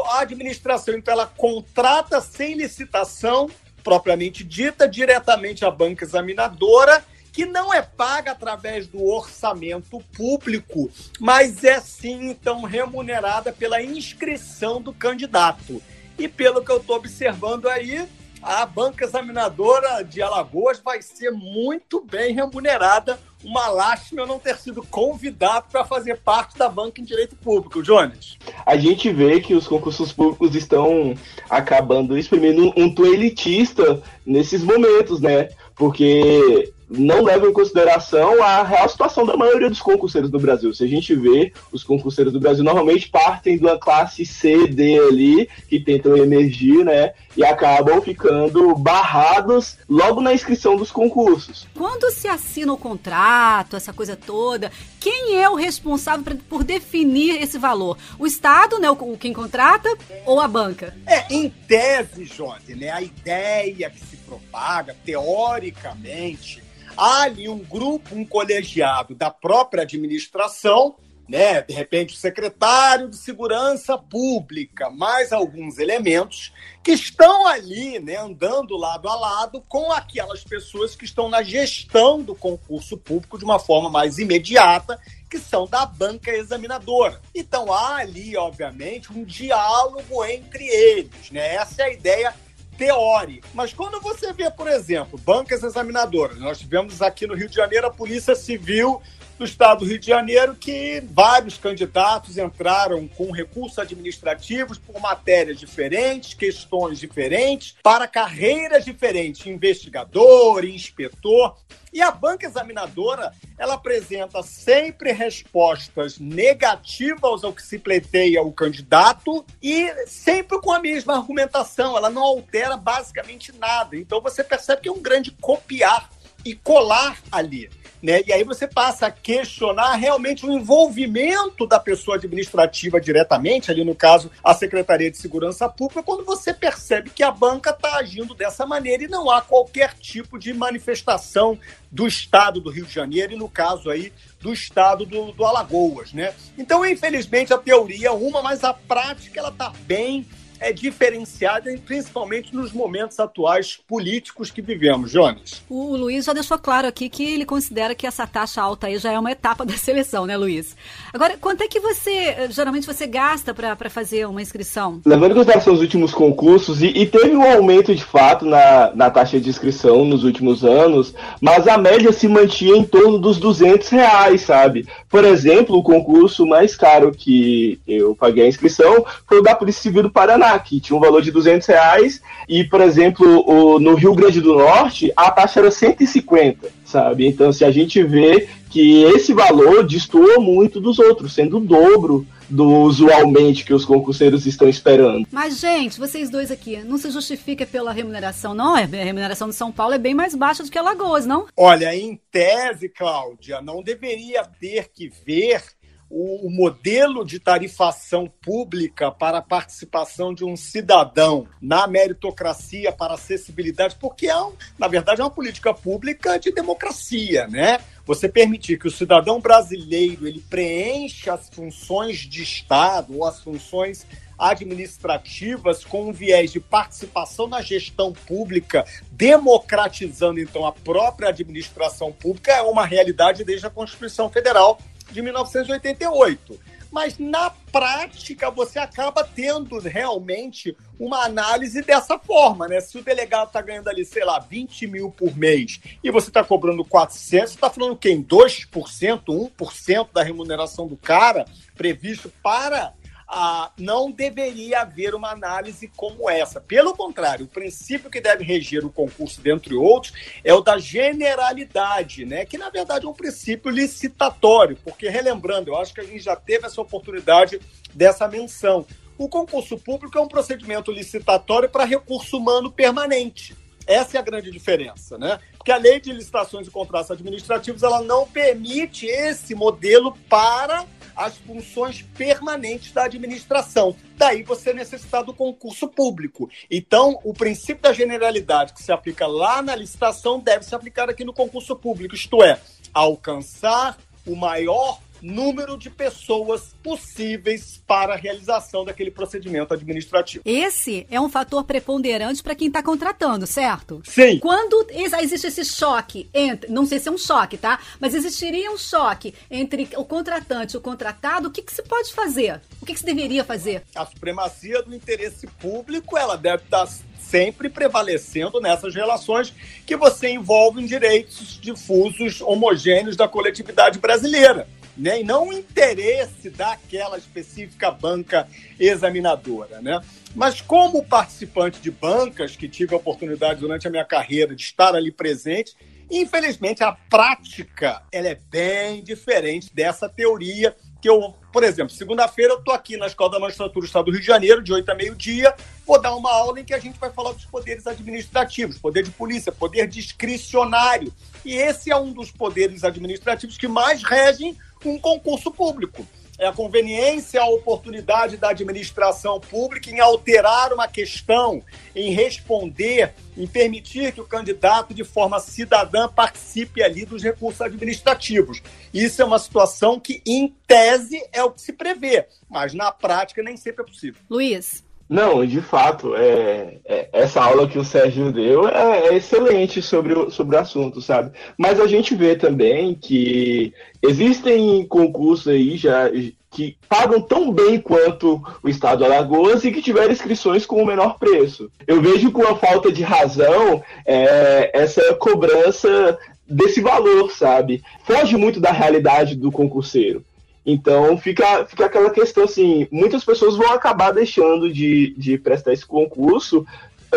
a 0.08 0.20
administração, 0.20 0.96
então, 0.96 1.14
ela 1.14 1.26
contrata 1.26 2.20
sem 2.20 2.56
licitação 2.56 3.50
propriamente 3.84 4.44
dita, 4.44 4.88
diretamente 4.88 5.64
à 5.64 5.72
banca 5.72 6.04
examinadora, 6.04 7.04
que 7.32 7.46
não 7.46 7.74
é 7.74 7.82
paga 7.82 8.32
através 8.32 8.88
do 8.88 9.04
orçamento 9.04 10.00
público, 10.16 10.90
mas 11.20 11.64
é 11.64 11.80
sim, 11.80 12.30
então, 12.30 12.64
remunerada 12.64 13.52
pela 13.52 13.82
inscrição 13.82 14.82
do 14.82 14.94
candidato. 14.94 15.82
E 16.18 16.28
pelo 16.28 16.64
que 16.64 16.72
eu 16.72 16.78
estou 16.78 16.98
observando 16.98 17.68
aí, 17.68 18.08
a 18.42 18.66
banca 18.66 19.06
examinadora 19.06 20.02
de 20.04 20.22
Alagoas 20.22 20.80
vai 20.80 21.02
ser 21.02 21.32
muito 21.32 22.02
bem 22.02 22.34
remunerada. 22.34 23.20
Uma 23.44 23.68
lástima 23.70 24.22
eu 24.22 24.28
não 24.28 24.40
ter 24.40 24.58
sido 24.58 24.84
convidado 24.84 25.68
para 25.72 25.86
fazer 25.86 26.18
parte 26.18 26.58
da 26.58 26.68
banca 26.68 27.00
em 27.00 27.06
direito 27.06 27.36
público, 27.38 27.82
Jones. 27.82 28.38
A 28.66 28.76
gente 28.76 29.12
vê 29.12 29.40
que 29.40 29.56
os 29.56 29.68
concursos 29.68 30.12
públicos 30.12 30.56
estão 30.56 31.14
acabando 31.50 32.18
exprimindo 32.18 32.74
um 32.76 32.94
tom 32.94 33.06
elitista 33.06 34.02
nesses 34.26 34.62
momentos, 34.62 35.22
né? 35.22 35.50
Porque 35.76 36.74
não 36.90 37.24
levam 37.24 37.50
em 37.50 37.54
consideração 37.54 38.42
a 38.42 38.64
real 38.64 38.90
situação 38.90 39.26
da 39.26 39.38
maioria 39.38 39.70
dos 39.70 39.82
concurseiros 39.82 40.32
do 40.32 40.40
Brasil. 40.40 40.74
Se 40.74 40.84
a 40.84 40.88
gente 40.88 41.14
vê, 41.14 41.54
os 41.72 41.84
concurseiros 41.84 42.34
do 42.34 42.40
Brasil 42.40 42.64
normalmente 42.64 43.10
partem 43.10 43.58
de 43.58 43.64
uma 43.64 43.78
classe 43.78 44.26
C, 44.26 44.68
D 44.68 44.98
ali, 44.98 45.50
que 45.68 45.80
tentam 45.80 46.18
emergir, 46.18 46.84
né? 46.84 47.14
E 47.38 47.44
acabam 47.44 48.02
ficando 48.02 48.76
barrados 48.76 49.78
logo 49.88 50.20
na 50.20 50.34
inscrição 50.34 50.76
dos 50.76 50.92
concursos. 50.92 51.68
Quando 51.76 52.12
se 52.12 52.28
assina 52.28 52.74
o 52.74 52.78
contrato, 52.78 53.76
essa 53.76 53.94
coisa 53.94 54.16
toda, 54.16 54.72
quem 55.00 55.38
é 55.38 55.50
o 55.50 55.56
responsável 55.56 56.38
por 56.50 56.64
definir 56.64 57.42
esse 57.42 57.58
valor? 57.58 57.98
O 58.18 58.26
Estado, 58.26 58.80
né? 58.80 58.90
O, 58.90 58.96
quem 59.18 59.32
contrata, 59.32 59.90
ou 60.26 60.40
a 60.40 60.48
banca? 60.48 60.96
É, 61.06 61.32
em 61.34 61.50
tese, 61.50 62.26
Jota, 62.26 62.76
né? 62.76 62.90
A 62.90 63.02
ideia 63.02 63.90
que 63.90 64.00
se 64.00 64.18
propaga, 64.18 64.96
teoricamente, 65.06 66.64
há 67.00 67.24
ali 67.24 67.48
um 67.48 67.60
grupo, 67.60 68.14
um 68.14 68.26
colegiado 68.26 69.16
da 69.16 69.32
própria 69.32 69.84
administração, 69.84 70.96
né? 71.28 71.62
De 71.62 71.74
repente, 71.74 72.14
o 72.14 72.18
secretário 72.18 73.08
de 73.08 73.16
Segurança 73.16 73.98
Pública, 73.98 74.90
mais 74.90 75.32
alguns 75.32 75.78
elementos 75.78 76.52
que 76.84 76.92
estão 76.92 77.46
ali, 77.48 78.00
né, 78.00 78.16
andando 78.18 78.76
lado 78.76 79.08
a 79.08 79.16
lado 79.16 79.64
com 79.68 79.92
aquelas 79.92 80.44
pessoas 80.44 80.96
que 80.96 81.06
estão 81.06 81.30
na 81.30 81.44
gestão 81.44 82.22
do 82.22 82.34
concurso 82.34 82.98
público 82.98 83.38
de 83.38 83.46
uma 83.46 83.60
forma 83.60 83.90
mais 83.90 84.18
imediata, 84.18 85.00
que 85.30 85.38
são 85.38 85.68
da 85.68 85.86
banca 85.86 86.32
examinadora. 86.32 87.22
Então 87.36 87.72
há 87.72 87.98
ali, 87.98 88.36
obviamente, 88.36 89.14
um 89.14 89.24
diálogo 89.24 90.26
entre 90.26 90.66
eles, 90.66 91.30
né? 91.32 91.56
Essa 91.56 91.84
é 91.84 91.86
a 91.86 91.94
ideia 91.94 92.34
teórica. 92.80 93.46
Mas 93.54 93.74
quando 93.74 94.00
você 94.00 94.32
vê, 94.32 94.50
por 94.50 94.68
exemplo, 94.68 95.20
bancas 95.20 95.62
examinadoras, 95.62 96.38
nós 96.40 96.60
tivemos 96.60 97.02
aqui 97.02 97.28
no 97.28 97.36
Rio 97.36 97.50
de 97.50 97.56
Janeiro 97.56 97.86
a 97.86 97.92
Polícia 97.92 98.34
Civil 98.34 99.02
do 99.40 99.46
Estado 99.46 99.80
do 99.80 99.86
Rio 99.86 99.98
de 99.98 100.06
Janeiro 100.06 100.54
que 100.54 101.02
vários 101.12 101.58
candidatos 101.58 102.38
entraram 102.38 103.08
com 103.08 103.32
recursos 103.32 103.80
administrativos 103.80 104.78
por 104.78 105.00
matérias 105.00 105.58
diferentes, 105.58 106.34
questões 106.34 107.00
diferentes, 107.00 107.78
para 107.82 108.06
carreiras 108.06 108.84
diferentes, 108.84 109.48
investigador, 109.48 110.66
inspetor. 110.66 111.56
E 111.94 112.02
a 112.02 112.12
banca 112.12 112.46
examinadora, 112.46 113.32
ela 113.58 113.76
apresenta 113.76 114.44
sempre 114.44 115.14
respostas 115.14 116.20
negativas 116.20 117.44
ao 117.44 117.54
que 117.54 117.64
se 117.64 117.80
pleiteia 117.80 118.44
o 118.44 118.52
candidato 118.52 119.46
e 119.64 120.06
sempre 120.06 120.60
com 120.60 120.74
a 120.74 120.80
mesma 120.80 121.16
argumentação, 121.16 121.96
ela 121.96 122.10
não 122.10 122.24
altera 122.24 122.76
basicamente 122.76 123.54
nada. 123.54 123.96
Então 123.96 124.20
você 124.20 124.44
percebe 124.44 124.82
que 124.82 124.90
é 124.90 124.92
um 124.92 125.02
grande 125.02 125.32
copiar 125.32 126.10
e 126.46 126.54
colar 126.54 127.18
ali. 127.32 127.70
Né? 128.02 128.22
E 128.26 128.32
aí 128.32 128.44
você 128.44 128.68
passa 128.68 129.08
a 129.08 129.12
questionar 129.12 129.96
realmente 129.96 130.46
o 130.46 130.52
envolvimento 130.52 131.68
da 131.68 131.80
pessoa 131.80 132.18
administrativa 132.18 133.00
diretamente, 133.00 133.70
ali 133.70 133.84
no 133.84 133.94
caso 133.94 134.32
a 134.44 134.54
Secretaria 134.54 135.12
de 135.12 135.18
Segurança 135.18 135.68
Pública, 135.68 136.02
quando 136.04 136.24
você 136.24 136.54
percebe 136.54 137.10
que 137.10 137.24
a 137.24 137.32
banca 137.32 137.72
está 137.72 137.98
agindo 137.98 138.34
dessa 138.34 138.66
maneira 138.66 139.04
e 139.04 139.08
não 139.08 139.30
há 139.30 139.42
qualquer 139.42 139.94
tipo 139.96 140.40
de 140.40 140.54
manifestação 140.54 141.60
do 141.92 142.08
Estado 142.08 142.62
do 142.62 142.70
Rio 142.70 142.86
de 142.86 142.94
Janeiro 142.94 143.34
e, 143.34 143.38
no 143.38 143.50
caso 143.50 143.90
aí, 143.90 144.14
do 144.40 144.54
Estado 144.54 145.06
do, 145.06 145.32
do 145.32 145.46
Alagoas. 145.46 146.14
Né? 146.14 146.34
Então, 146.58 146.86
infelizmente, 146.86 147.54
a 147.54 147.58
teoria 147.58 148.08
é 148.08 148.12
uma, 148.12 148.42
mas 148.42 148.64
a 148.64 148.74
prática 148.74 149.40
ela 149.40 149.50
está 149.50 149.74
bem 149.82 150.26
é 150.60 150.74
diferenciada, 150.74 151.74
principalmente 151.86 152.54
nos 152.56 152.72
momentos 152.74 153.20
atuais 153.20 153.80
políticos 153.88 154.52
que 154.52 154.62
vivemos, 154.62 155.12
Jones. 155.12 155.64
O 155.70 155.96
Luiz 155.96 156.26
já 156.26 156.34
deixou 156.34 156.58
claro 156.60 156.88
aqui 156.88 157.10
que 157.10 157.24
ele 157.24 157.46
considera 157.46 157.96
que 157.96 158.06
essa 158.06 158.28
taxa 158.28 158.62
alta 158.62 158.88
aí 158.88 158.98
já 158.98 159.12
é 159.12 159.20
uma 159.20 159.32
etapa 159.32 159.64
da 159.66 159.78
seleção, 159.78 160.26
né, 160.26 160.36
Luiz? 160.36 160.76
Agora, 161.14 161.38
quanto 161.38 161.64
é 161.64 161.68
que 161.68 161.80
você, 161.80 162.50
geralmente, 162.50 162.86
você 162.86 163.08
gasta 163.08 163.54
para 163.54 163.90
fazer 163.90 164.28
uma 164.28 164.42
inscrição? 164.42 165.02
Levando 165.06 165.32
em 165.32 165.36
consideração 165.36 165.74
os 165.74 165.82
últimos 165.82 166.14
concursos, 166.14 166.82
e, 166.82 166.88
e, 166.88 167.06
teve 167.06 167.36
um 167.36 167.44
aumento 167.44 167.96
de 167.96 168.04
fato 168.04 168.46
na, 168.46 168.92
na 168.94 169.10
taxa 169.10 169.40
de 169.40 169.50
inscrição 169.50 170.04
nos 170.06 170.24
últimos 170.24 170.64
anos, 170.64 171.14
mas 171.42 171.68
a 171.68 171.78
média 171.78 172.12
se 172.12 172.28
mantinha 172.28 172.76
em 172.76 172.84
torno 172.84 173.18
dos 173.18 173.38
200 173.38 173.88
reais, 173.90 174.42
sabe? 174.42 174.88
Por 175.10 175.24
exemplo, 175.24 175.78
o 175.78 175.84
concurso 175.84 176.46
mais 176.46 176.76
caro 176.76 177.12
que 177.12 177.80
eu 177.88 178.16
paguei 178.16 178.46
a 178.46 178.48
inscrição 178.48 179.06
foi 179.28 179.40
o 179.40 179.44
da 179.44 179.56
Polícia 179.56 179.82
Civil 179.82 180.04
do 180.04 180.12
Paraná 180.12 180.49
que 180.58 180.80
tinha 180.80 180.96
um 180.96 181.00
valor 181.00 181.22
de 181.22 181.32
200 181.32 181.68
reais, 181.68 182.22
e, 182.48 182.64
por 182.64 182.82
exemplo, 182.82 183.44
o, 183.46 183.80
no 183.80 183.94
Rio 183.94 184.16
Grande 184.16 184.42
do 184.42 184.56
Norte, 184.56 185.12
a 185.16 185.30
taxa 185.30 185.60
era 185.60 185.70
150, 185.70 186.70
sabe? 186.86 187.28
Então, 187.28 187.52
se 187.52 187.64
a 187.64 187.72
gente 187.72 188.02
vê 188.02 188.48
que 188.70 189.04
esse 189.04 189.34
valor 189.34 189.86
destoa 189.86 190.40
muito 190.40 190.80
dos 190.80 190.98
outros, 191.00 191.34
sendo 191.34 191.58
o 191.58 191.62
dobro 191.62 192.26
do 192.50 192.66
usualmente 192.82 193.64
que 193.64 193.74
os 193.74 193.86
concurseiros 193.86 194.46
estão 194.46 194.68
esperando. 194.68 195.28
Mas, 195.32 195.60
gente, 195.60 196.00
vocês 196.00 196.30
dois 196.30 196.50
aqui, 196.50 196.78
não 196.78 196.98
se 196.98 197.12
justifica 197.12 197.66
pela 197.66 197.92
remuneração, 197.92 198.54
não? 198.54 198.74
A 198.74 198.80
remuneração 198.80 199.50
de 199.50 199.56
São 199.56 199.72
Paulo 199.72 199.94
é 199.94 200.00
bem 200.00 200.16
mais 200.16 200.34
baixa 200.34 200.64
do 200.64 200.72
que 200.72 200.78
a 200.78 200.82
Lagoas, 200.82 201.26
não? 201.26 201.46
Olha, 201.56 201.96
em 201.96 202.20
tese, 202.32 202.90
Cláudia, 202.90 203.62
não 203.62 203.84
deveria 203.84 204.44
ter 204.60 204.90
que 204.94 205.12
ver 205.26 205.62
o, 206.10 206.48
o, 206.48 206.50
modelo 206.50 207.24
de 207.24 207.40
tarifação 207.40 208.32
pública 208.42 209.12
para 209.12 209.38
a 209.38 209.42
participação 209.42 210.34
de 210.34 210.44
um 210.44 210.58
cidadão 210.58 211.48
na 211.62 211.88
meritocracia 211.88 212.92
para 212.92 213.14
acessibilidade, 213.14 213.96
porque 214.00 214.28
é, 214.28 214.42
um, 214.42 214.54
na 214.78 214.88
verdade, 214.88 215.22
é 215.22 215.24
uma 215.24 215.30
política 215.30 215.74
pública 215.74 216.40
de 216.40 216.52
democracia, 216.52 217.48
né? 217.48 217.80
Você 218.06 218.28
permitir 218.28 218.80
que 218.80 218.88
o 218.88 218.92
cidadão 218.92 219.40
brasileiro 219.40 220.28
ele 220.28 220.44
preencha 220.50 221.34
as 221.34 221.48
funções 221.50 222.18
de 222.18 222.42
Estado 222.42 223.16
ou 223.16 223.24
as 223.24 223.40
funções 223.40 224.06
administrativas 224.40 225.84
com 225.84 226.08
um 226.08 226.14
viés 226.14 226.52
de 226.52 226.60
participação 226.60 227.46
na 227.46 227.62
gestão 227.62 228.14
pública, 228.14 228.86
democratizando 229.12 230.40
então 230.40 230.66
a 230.66 230.72
própria 230.72 231.30
administração 231.30 232.12
pública, 232.12 232.54
é 232.54 232.62
uma 232.62 232.86
realidade 232.86 233.44
desde 233.44 233.68
a 233.68 233.70
Constituição 233.70 234.30
Federal 234.30 234.80
de 235.12 235.22
1988. 235.22 236.60
Mas 236.92 237.20
na 237.20 237.52
prática 237.72 238.50
você 238.50 238.80
acaba 238.80 239.24
tendo 239.24 239.78
realmente 239.80 240.76
uma 241.00 241.24
análise 241.24 241.84
dessa 241.84 242.18
forma, 242.18 242.68
né? 242.68 242.82
Se 242.82 242.98
o 242.98 243.04
delegado 243.04 243.48
está 243.48 243.62
ganhando 243.62 243.90
ali, 243.90 244.04
sei 244.04 244.26
lá, 244.26 244.40
20 244.40 244.88
mil 244.88 245.12
por 245.12 245.38
mês 245.38 245.80
e 246.04 246.10
você 246.10 246.30
está 246.30 246.44
cobrando 246.44 246.84
400, 246.84 247.52
você 247.52 247.56
está 247.56 247.70
falando 247.70 247.96
quem? 247.96 248.24
2%, 248.24 249.24
1% 249.24 250.08
da 250.12 250.24
remuneração 250.24 250.88
do 250.88 250.98
cara 250.98 251.46
previsto 251.76 252.32
para 252.42 252.94
ah, 253.32 253.72
não 253.78 254.10
deveria 254.10 254.82
haver 254.82 255.14
uma 255.14 255.30
análise 255.30 255.88
como 255.96 256.28
essa. 256.28 256.60
Pelo 256.60 256.96
contrário, 256.96 257.46
o 257.46 257.48
princípio 257.48 258.10
que 258.10 258.20
deve 258.20 258.44
reger 258.44 258.84
o 258.84 258.90
concurso, 258.90 259.40
dentre 259.40 259.76
outros, 259.76 260.14
é 260.44 260.52
o 260.52 260.62
da 260.62 260.80
generalidade, 260.80 262.26
né? 262.26 262.44
que 262.44 262.58
na 262.58 262.72
verdade 262.72 263.06
é 263.06 263.10
um 263.10 263.14
princípio 263.14 263.70
licitatório, 263.70 264.76
porque, 264.84 265.08
relembrando, 265.10 265.70
eu 265.70 265.78
acho 265.78 265.94
que 265.94 266.02
a 266.02 266.06
gente 266.06 266.20
já 266.20 266.36
teve 266.36 266.66
essa 266.66 266.82
oportunidade 266.82 267.60
dessa 267.94 268.28
menção. 268.28 268.84
O 269.16 269.30
concurso 269.30 269.78
público 269.78 270.18
é 270.18 270.22
um 270.22 270.28
procedimento 270.28 270.92
licitatório 270.92 271.70
para 271.70 271.86
recurso 271.86 272.38
humano 272.38 272.72
permanente. 272.72 273.56
Essa 273.86 274.18
é 274.18 274.20
a 274.20 274.24
grande 274.24 274.50
diferença, 274.50 275.18
né? 275.18 275.40
Porque 275.58 275.72
a 275.72 275.78
lei 275.78 276.00
de 276.00 276.12
licitações 276.12 276.68
e 276.68 276.72
contratos 276.72 277.12
administrativos 277.12 277.84
ela 277.84 278.02
não 278.02 278.28
permite 278.28 279.06
esse 279.06 279.54
modelo 279.54 280.16
para 280.30 280.86
as 281.20 281.38
funções 281.38 282.02
permanentes 282.18 282.94
da 282.94 283.04
administração. 283.04 283.94
Daí 284.16 284.42
você 284.42 284.72
necessitar 284.74 285.22
do 285.22 285.34
concurso 285.34 285.90
público. 285.90 286.50
Então, 286.72 287.20
o 287.26 287.34
princípio 287.34 287.84
da 287.84 287.92
generalidade 287.92 288.74
que 288.74 288.82
se 288.82 288.90
aplica 288.90 289.28
lá 289.28 289.62
na 289.62 289.76
licitação 289.76 290.40
deve 290.40 290.64
se 290.64 290.74
aplicar 290.74 291.10
aqui 291.10 291.26
no 291.26 291.34
concurso 291.34 291.76
público, 291.76 292.16
isto 292.16 292.42
é, 292.42 292.62
alcançar 292.94 293.98
o 294.26 294.34
maior 294.34 295.02
número 295.22 295.78
de 295.78 295.90
pessoas 295.90 296.76
possíveis 296.84 297.82
para 297.86 298.14
a 298.14 298.18
realização 298.18 298.86
daquele 298.86 299.12
procedimento 299.12 299.74
administrativo. 299.74 300.44
Esse 300.46 301.06
é 301.10 301.20
um 301.20 301.30
fator 301.30 301.64
preponderante 301.64 302.42
para 302.44 302.56
quem 302.56 302.68
está 302.68 302.82
contratando, 302.82 303.46
certo? 303.46 304.02
Sim. 304.06 304.40
Quando 304.40 304.88
existe 304.92 305.48
esse 305.48 305.66
choque 305.66 306.30
entre, 306.34 306.72
não 306.72 306.86
sei 306.86 307.00
se 307.00 307.10
é 307.10 307.12
um 307.12 307.18
choque, 307.18 307.58
tá? 307.58 307.80
Mas 308.00 308.14
existiria 308.14 308.72
um 308.72 308.78
choque 308.78 309.34
entre 309.50 309.90
o 309.96 310.06
contratante 310.06 310.76
e 310.76 310.78
o 310.78 310.82
contratado, 310.82 311.48
o 311.48 311.52
que, 311.52 311.62
que 311.62 311.74
se 311.74 311.84
pode 311.84 312.14
fazer? 312.14 312.62
O 312.82 312.86
que, 312.86 312.94
que 312.94 313.00
se 313.00 313.06
deveria 313.06 313.44
fazer? 313.44 313.84
A 313.96 314.06
supremacia 314.06 314.82
do 314.82 314.96
interesse 314.96 315.48
público, 315.48 316.18
ela 316.18 316.36
deve 316.36 316.64
estar 316.64 316.88
sempre 317.20 317.70
prevalecendo 317.70 318.60
nessas 318.60 318.96
relações 318.96 319.54
que 319.86 319.96
você 319.96 320.30
envolve 320.30 320.82
em 320.82 320.86
direitos 320.86 321.60
difusos 321.62 322.42
homogêneos 322.42 323.16
da 323.16 323.28
coletividade 323.28 324.00
brasileira 324.00 324.68
né? 325.00 325.22
E 325.22 325.24
não 325.24 325.48
o 325.48 325.54
interesse 325.54 326.50
daquela 326.50 327.18
específica 327.18 327.90
banca 327.90 328.48
examinadora, 328.80 329.82
né? 329.82 330.02
Mas 330.36 330.62
como 330.62 331.04
participante 331.04 331.80
de 331.80 331.90
bancas, 331.90 332.56
que 332.56 332.68
tive 332.68 332.94
a 332.94 332.98
oportunidade 332.98 333.62
durante 333.62 333.88
a 333.88 333.92
minha 333.92 334.06
carreira 334.06 334.56
de 334.56 334.62
estar 334.62 334.94
ali 334.94 335.12
presente, 335.12 335.76
infelizmente 336.12 336.84
a 336.84 336.92
prática 336.92 338.04
ela 338.12 338.28
é 338.28 338.38
bem 338.50 339.04
diferente 339.04 339.74
dessa 339.74 340.10
teoria 340.10 340.76
que 341.02 341.10
eu, 341.10 341.34
por 341.52 341.64
exemplo, 341.64 341.94
segunda-feira 341.94 342.54
eu 342.54 342.60
estou 342.60 342.74
aqui 342.74 342.98
na 342.98 343.08
Escola 343.08 343.32
da 343.32 343.40
Magistratura 343.40 343.82
do 343.82 343.86
Estado 343.86 344.06
do 344.06 344.12
Rio 344.12 344.20
de 344.20 344.26
Janeiro, 344.26 344.62
de 344.62 344.74
8 344.74 344.90
a 344.90 344.96
meio-dia, 344.96 345.56
vou 345.86 346.00
dar 346.02 346.16
uma 346.16 346.32
aula 346.32 346.60
em 346.60 346.66
que 346.66 346.74
a 346.74 346.80
gente 346.80 347.00
vai 347.00 347.10
falar 347.10 347.32
dos 347.32 347.46
poderes 347.46 347.88
administrativos, 347.88 348.78
poder 348.78 349.04
de 349.04 349.12
polícia, 349.12 349.52
poder 349.52 349.88
discricionário. 349.88 351.14
E 351.46 351.54
esse 351.56 351.92
é 351.92 351.96
um 351.96 352.12
dos 352.12 352.32
poderes 352.32 352.84
administrativos 352.84 353.58
que 353.58 353.68
mais 353.68 354.04
regem 354.04 354.58
um 354.86 355.00
concurso 355.00 355.52
público. 355.52 356.06
É 356.40 356.48
a 356.48 356.54
conveniência, 356.54 357.42
a 357.42 357.50
oportunidade 357.50 358.38
da 358.38 358.52
administração 358.52 359.42
pública 359.42 359.90
em 359.90 360.00
alterar 360.00 360.72
uma 360.72 360.88
questão, 360.88 361.62
em 361.94 362.14
responder, 362.14 363.14
em 363.38 363.46
permitir 363.46 364.14
que 364.14 364.22
o 364.22 364.26
candidato, 364.26 364.94
de 364.94 365.04
forma 365.04 365.38
cidadã, 365.42 366.08
participe 366.08 366.82
ali 366.82 367.06
dos 367.06 367.22
recursos 367.22 367.62
administrativos. 367.62 368.62
Isso 368.94 369.22
é 369.22 369.26
uma 369.26 369.38
situação 369.38 370.00
que, 370.00 370.22
em 370.26 370.56
tese, 370.66 371.22
é 371.34 371.44
o 371.44 371.52
que 371.52 371.62
se 371.62 371.74
prevê, 371.74 372.26
mas 372.50 372.74
na 372.74 372.90
prática 372.90 373.44
nem 373.44 373.58
sempre 373.58 373.84
é 373.84 373.86
possível. 373.86 374.22
Luiz, 374.30 374.84
não, 375.10 375.44
de 375.44 375.60
fato, 375.60 376.16
é, 376.16 376.78
é, 376.86 377.10
essa 377.12 377.42
aula 377.42 377.68
que 377.68 377.80
o 377.80 377.84
Sérgio 377.84 378.32
deu 378.32 378.68
é, 378.68 379.08
é, 379.08 379.16
excelente 379.16 379.82
sobre 379.82 380.14
o, 380.14 380.30
sobre 380.30 380.56
o 380.56 380.60
assunto, 380.60 381.02
sabe? 381.02 381.32
Mas 381.58 381.80
a 381.80 381.88
gente 381.88 382.14
vê 382.14 382.36
também 382.36 382.94
que 382.94 383.74
existem 384.04 384.86
concursos 384.86 385.48
aí 385.48 385.78
já 385.78 386.12
que 386.52 386.78
pagam 386.88 387.22
tão 387.22 387.52
bem 387.52 387.80
quanto 387.80 388.42
o 388.62 388.70
Estado 388.70 389.04
Alagoas 389.04 389.64
e 389.64 389.72
que 389.72 389.82
tiveram 389.82 390.12
inscrições 390.12 390.66
com 390.66 390.82
o 390.82 390.86
menor 390.86 391.18
preço. 391.18 391.72
Eu 391.88 392.02
vejo 392.02 392.32
com 392.32 392.44
a 392.44 392.56
falta 392.56 392.92
de 392.92 393.02
razão 393.02 393.84
é, 394.06 394.70
essa 394.74 395.16
cobrança 395.16 396.18
desse 396.48 396.82
valor, 396.82 397.32
sabe? 397.32 397.82
Foge 398.04 398.36
muito 398.36 398.60
da 398.60 398.72
realidade 398.72 399.36
do 399.36 399.52
concurseiro. 399.52 400.24
Então 400.72 401.18
fica, 401.18 401.66
fica 401.66 401.86
aquela 401.86 402.12
questão 402.12 402.44
assim, 402.44 402.88
muitas 402.92 403.24
pessoas 403.24 403.56
vão 403.56 403.72
acabar 403.72 404.12
deixando 404.12 404.72
de, 404.72 405.16
de 405.18 405.38
prestar 405.38 405.74
esse 405.74 405.86
concurso, 405.86 406.64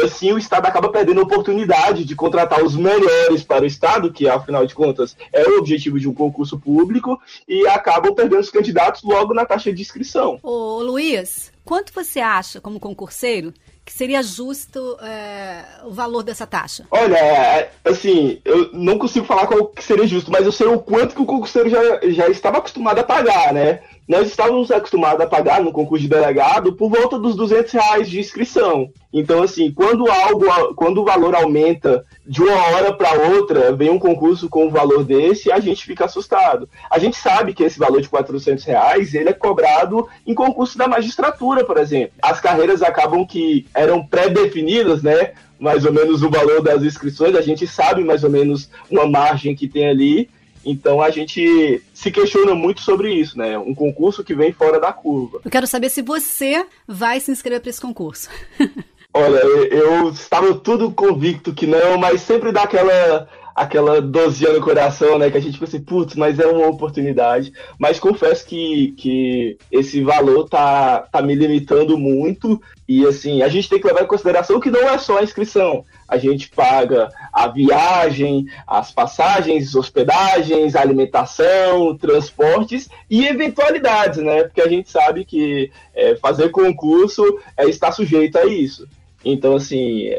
assim 0.03 0.33
o 0.33 0.39
Estado 0.39 0.67
acaba 0.67 0.91
perdendo 0.91 1.21
a 1.21 1.25
oportunidade 1.25 2.05
de 2.05 2.17
contratar 2.17 2.65
os 2.65 2.75
melhores 2.75 3.43
para 3.43 3.65
o 3.65 3.67
Estado, 3.67 4.13
que 4.13 4.27
afinal 4.27 4.67
de 4.67 4.75
contas 4.75 5.17
é 5.33 5.47
o 5.47 5.59
objetivo 5.59 6.01
de 6.01 6.09
um 6.09 6.15
concurso 6.15 6.59
público, 6.59 7.21
e 7.47 7.67
acabam 7.67 8.15
perdendo 8.15 8.41
os 8.41 8.51
candidatos 8.51 9.03
logo 9.03 9.35
na 9.35 9.45
taxa 9.45 9.73
de 9.73 9.83
inscrição. 9.83 10.39
Ô 10.43 10.83
Luiz, 10.83 11.53
quanto 11.65 11.93
você 11.93 12.21
acha, 12.21 12.61
como 12.61 12.81
concurseiro, 12.81 13.53
que 13.85 13.93
seria 13.93 14.23
justo 14.23 14.97
é, 15.01 15.65
o 15.85 15.91
valor 15.91 16.23
dessa 16.23 16.47
taxa? 16.47 16.85
Olha, 16.91 17.17
é, 17.17 17.71
assim, 17.85 18.41
eu 18.45 18.71
não 18.73 18.99
consigo 18.99 19.27
falar 19.27 19.47
qual 19.47 19.67
que 19.67 19.83
seria 19.83 20.07
justo, 20.07 20.31
mas 20.31 20.45
eu 20.47 20.53
sei 20.53 20.67
o 20.67 20.79
quanto 20.79 21.15
que 21.15 21.23
o 21.23 21.27
concurseiro 21.27 21.69
já, 21.69 22.01
já 22.11 22.29
estava 22.29 22.59
acostumado 22.59 23.01
a 23.01 23.05
pagar, 23.05 23.53
né? 23.53 23.81
Nós 24.07 24.29
estávamos 24.29 24.71
acostumados 24.71 25.21
a 25.21 25.29
pagar 25.29 25.63
no 25.63 25.71
concurso 25.71 26.03
de 26.03 26.09
delegado 26.09 26.73
por 26.73 26.91
volta 26.91 27.19
dos 27.19 27.37
200 27.37 27.73
reais 27.73 28.11
de 28.11 28.19
inscrição. 28.19 28.91
Então, 29.13 29.43
assim, 29.43 29.71
quando 29.71 30.11
algo, 30.11 30.75
quando 30.75 31.01
o 31.01 31.05
valor 31.05 31.35
aumenta 31.35 32.05
de 32.27 32.43
uma 32.43 32.57
hora 32.69 32.93
para 32.93 33.13
outra, 33.13 33.73
vem 33.73 33.91
um 33.91 33.99
concurso 33.99 34.49
com 34.49 34.67
um 34.67 34.71
valor 34.71 35.05
desse, 35.05 35.53
a 35.53 35.61
gente 35.61 35.85
fica 35.85 36.07
assustado. 36.07 36.69
A 36.91 36.99
gente 36.99 37.17
sabe 37.17 37.55
que 37.55 37.63
esse 37.63 37.79
valor 37.79 38.01
de 38.01 38.09
400 38.09 38.65
reais, 38.65 39.15
ele 39.15 39.29
é 39.29 39.33
cobrado 39.33 40.09
em 40.27 40.35
concurso 40.35 40.77
da 40.77 40.89
magistratura, 40.89 41.65
por 41.65 41.77
exemplo. 41.77 42.13
As 42.21 42.41
carreiras 42.41 42.83
acabam 42.83 43.25
que 43.25 43.67
eram 43.73 44.05
pré-definidas, 44.05 45.03
né? 45.03 45.33
Mais 45.61 45.85
ou 45.85 45.93
menos 45.93 46.23
o 46.23 46.31
valor 46.31 46.61
das 46.61 46.83
inscrições, 46.83 47.37
a 47.37 47.41
gente 47.41 47.69
sabe 47.69 48.03
mais 48.03 48.25
ou 48.25 48.31
menos 48.31 48.69
uma 48.91 49.07
margem 49.07 49.55
que 49.55 49.69
tem 49.69 49.89
ali, 49.89 50.29
então 50.64 51.00
a 51.00 51.11
gente 51.11 51.83
se 51.92 52.11
questiona 52.11 52.54
muito 52.54 52.81
sobre 52.81 53.12
isso, 53.12 53.38
né? 53.38 53.59
Um 53.59 53.75
concurso 53.75 54.25
que 54.25 54.35
vem 54.35 54.52
fora 54.52 54.81
da 54.81 54.92
curva. 54.92 55.40
Eu 55.45 55.50
quero 55.50 55.66
saber 55.66 55.88
se 55.88 56.02
você 56.02 56.64
vai 56.87 57.21
se 57.21 57.31
inscrever 57.31 57.61
para 57.61 57.71
esse 57.71 57.81
concurso. 57.81 58.28
Olha, 59.14 59.40
eu 59.40 60.09
estava 60.09 60.54
tudo 60.54 60.90
convicto 60.90 61.52
que 61.52 61.66
não, 61.66 61.99
mas 61.99 62.23
sempre 62.23 62.50
dá 62.50 62.62
aquela 62.62 63.28
aquela 63.55 64.01
dozinha 64.01 64.53
no 64.53 64.61
coração, 64.61 65.19
né? 65.19 65.31
Que 65.31 65.39
a 65.39 65.41
gente 65.41 65.55
fica 65.55 65.65
assim, 65.65 65.81
putz, 65.81 66.15
mas 66.15 66.39
é 66.39 66.47
uma 66.47 66.69
oportunidade. 66.69 67.53
Mas 67.79 68.01
confesso 68.01 68.47
que, 68.47 68.93
que 68.97 69.59
esse 69.71 70.03
valor 70.03 70.49
tá, 70.49 71.01
tá 71.11 71.23
me 71.23 71.35
limitando 71.35 71.97
muito. 71.99 72.61
E 72.89 73.07
assim, 73.07 73.43
a 73.43 73.49
gente 73.49 73.69
tem 73.69 73.81
que 73.81 73.87
levar 73.87 74.03
em 74.03 74.07
consideração 74.07 74.61
que 74.61 74.71
não 74.71 74.89
é 74.89 74.99
só 74.99 75.19
a 75.19 75.23
inscrição. 75.23 75.85
A 76.09 76.19
gente 76.19 76.51
paga 76.51 77.09
a 77.33 77.49
viagem, 77.49 78.47
as 78.67 78.91
passagens, 78.91 79.75
hospedagens, 79.75 80.77
alimentação, 80.77 81.97
transportes 81.97 82.89
e 83.09 83.27
eventualidades, 83.27 84.23
né? 84.23 84.45
Porque 84.45 84.61
a 84.61 84.69
gente 84.69 84.91
sabe 84.91 85.25
que 85.25 85.71
é, 85.95 86.17
fazer 86.17 86.51
concurso 86.51 87.25
é 87.57 87.67
estar 87.67 87.93
sujeito 87.93 88.37
a 88.37 88.45
isso. 88.45 88.87
Então, 89.25 89.57
assim, 89.57 90.11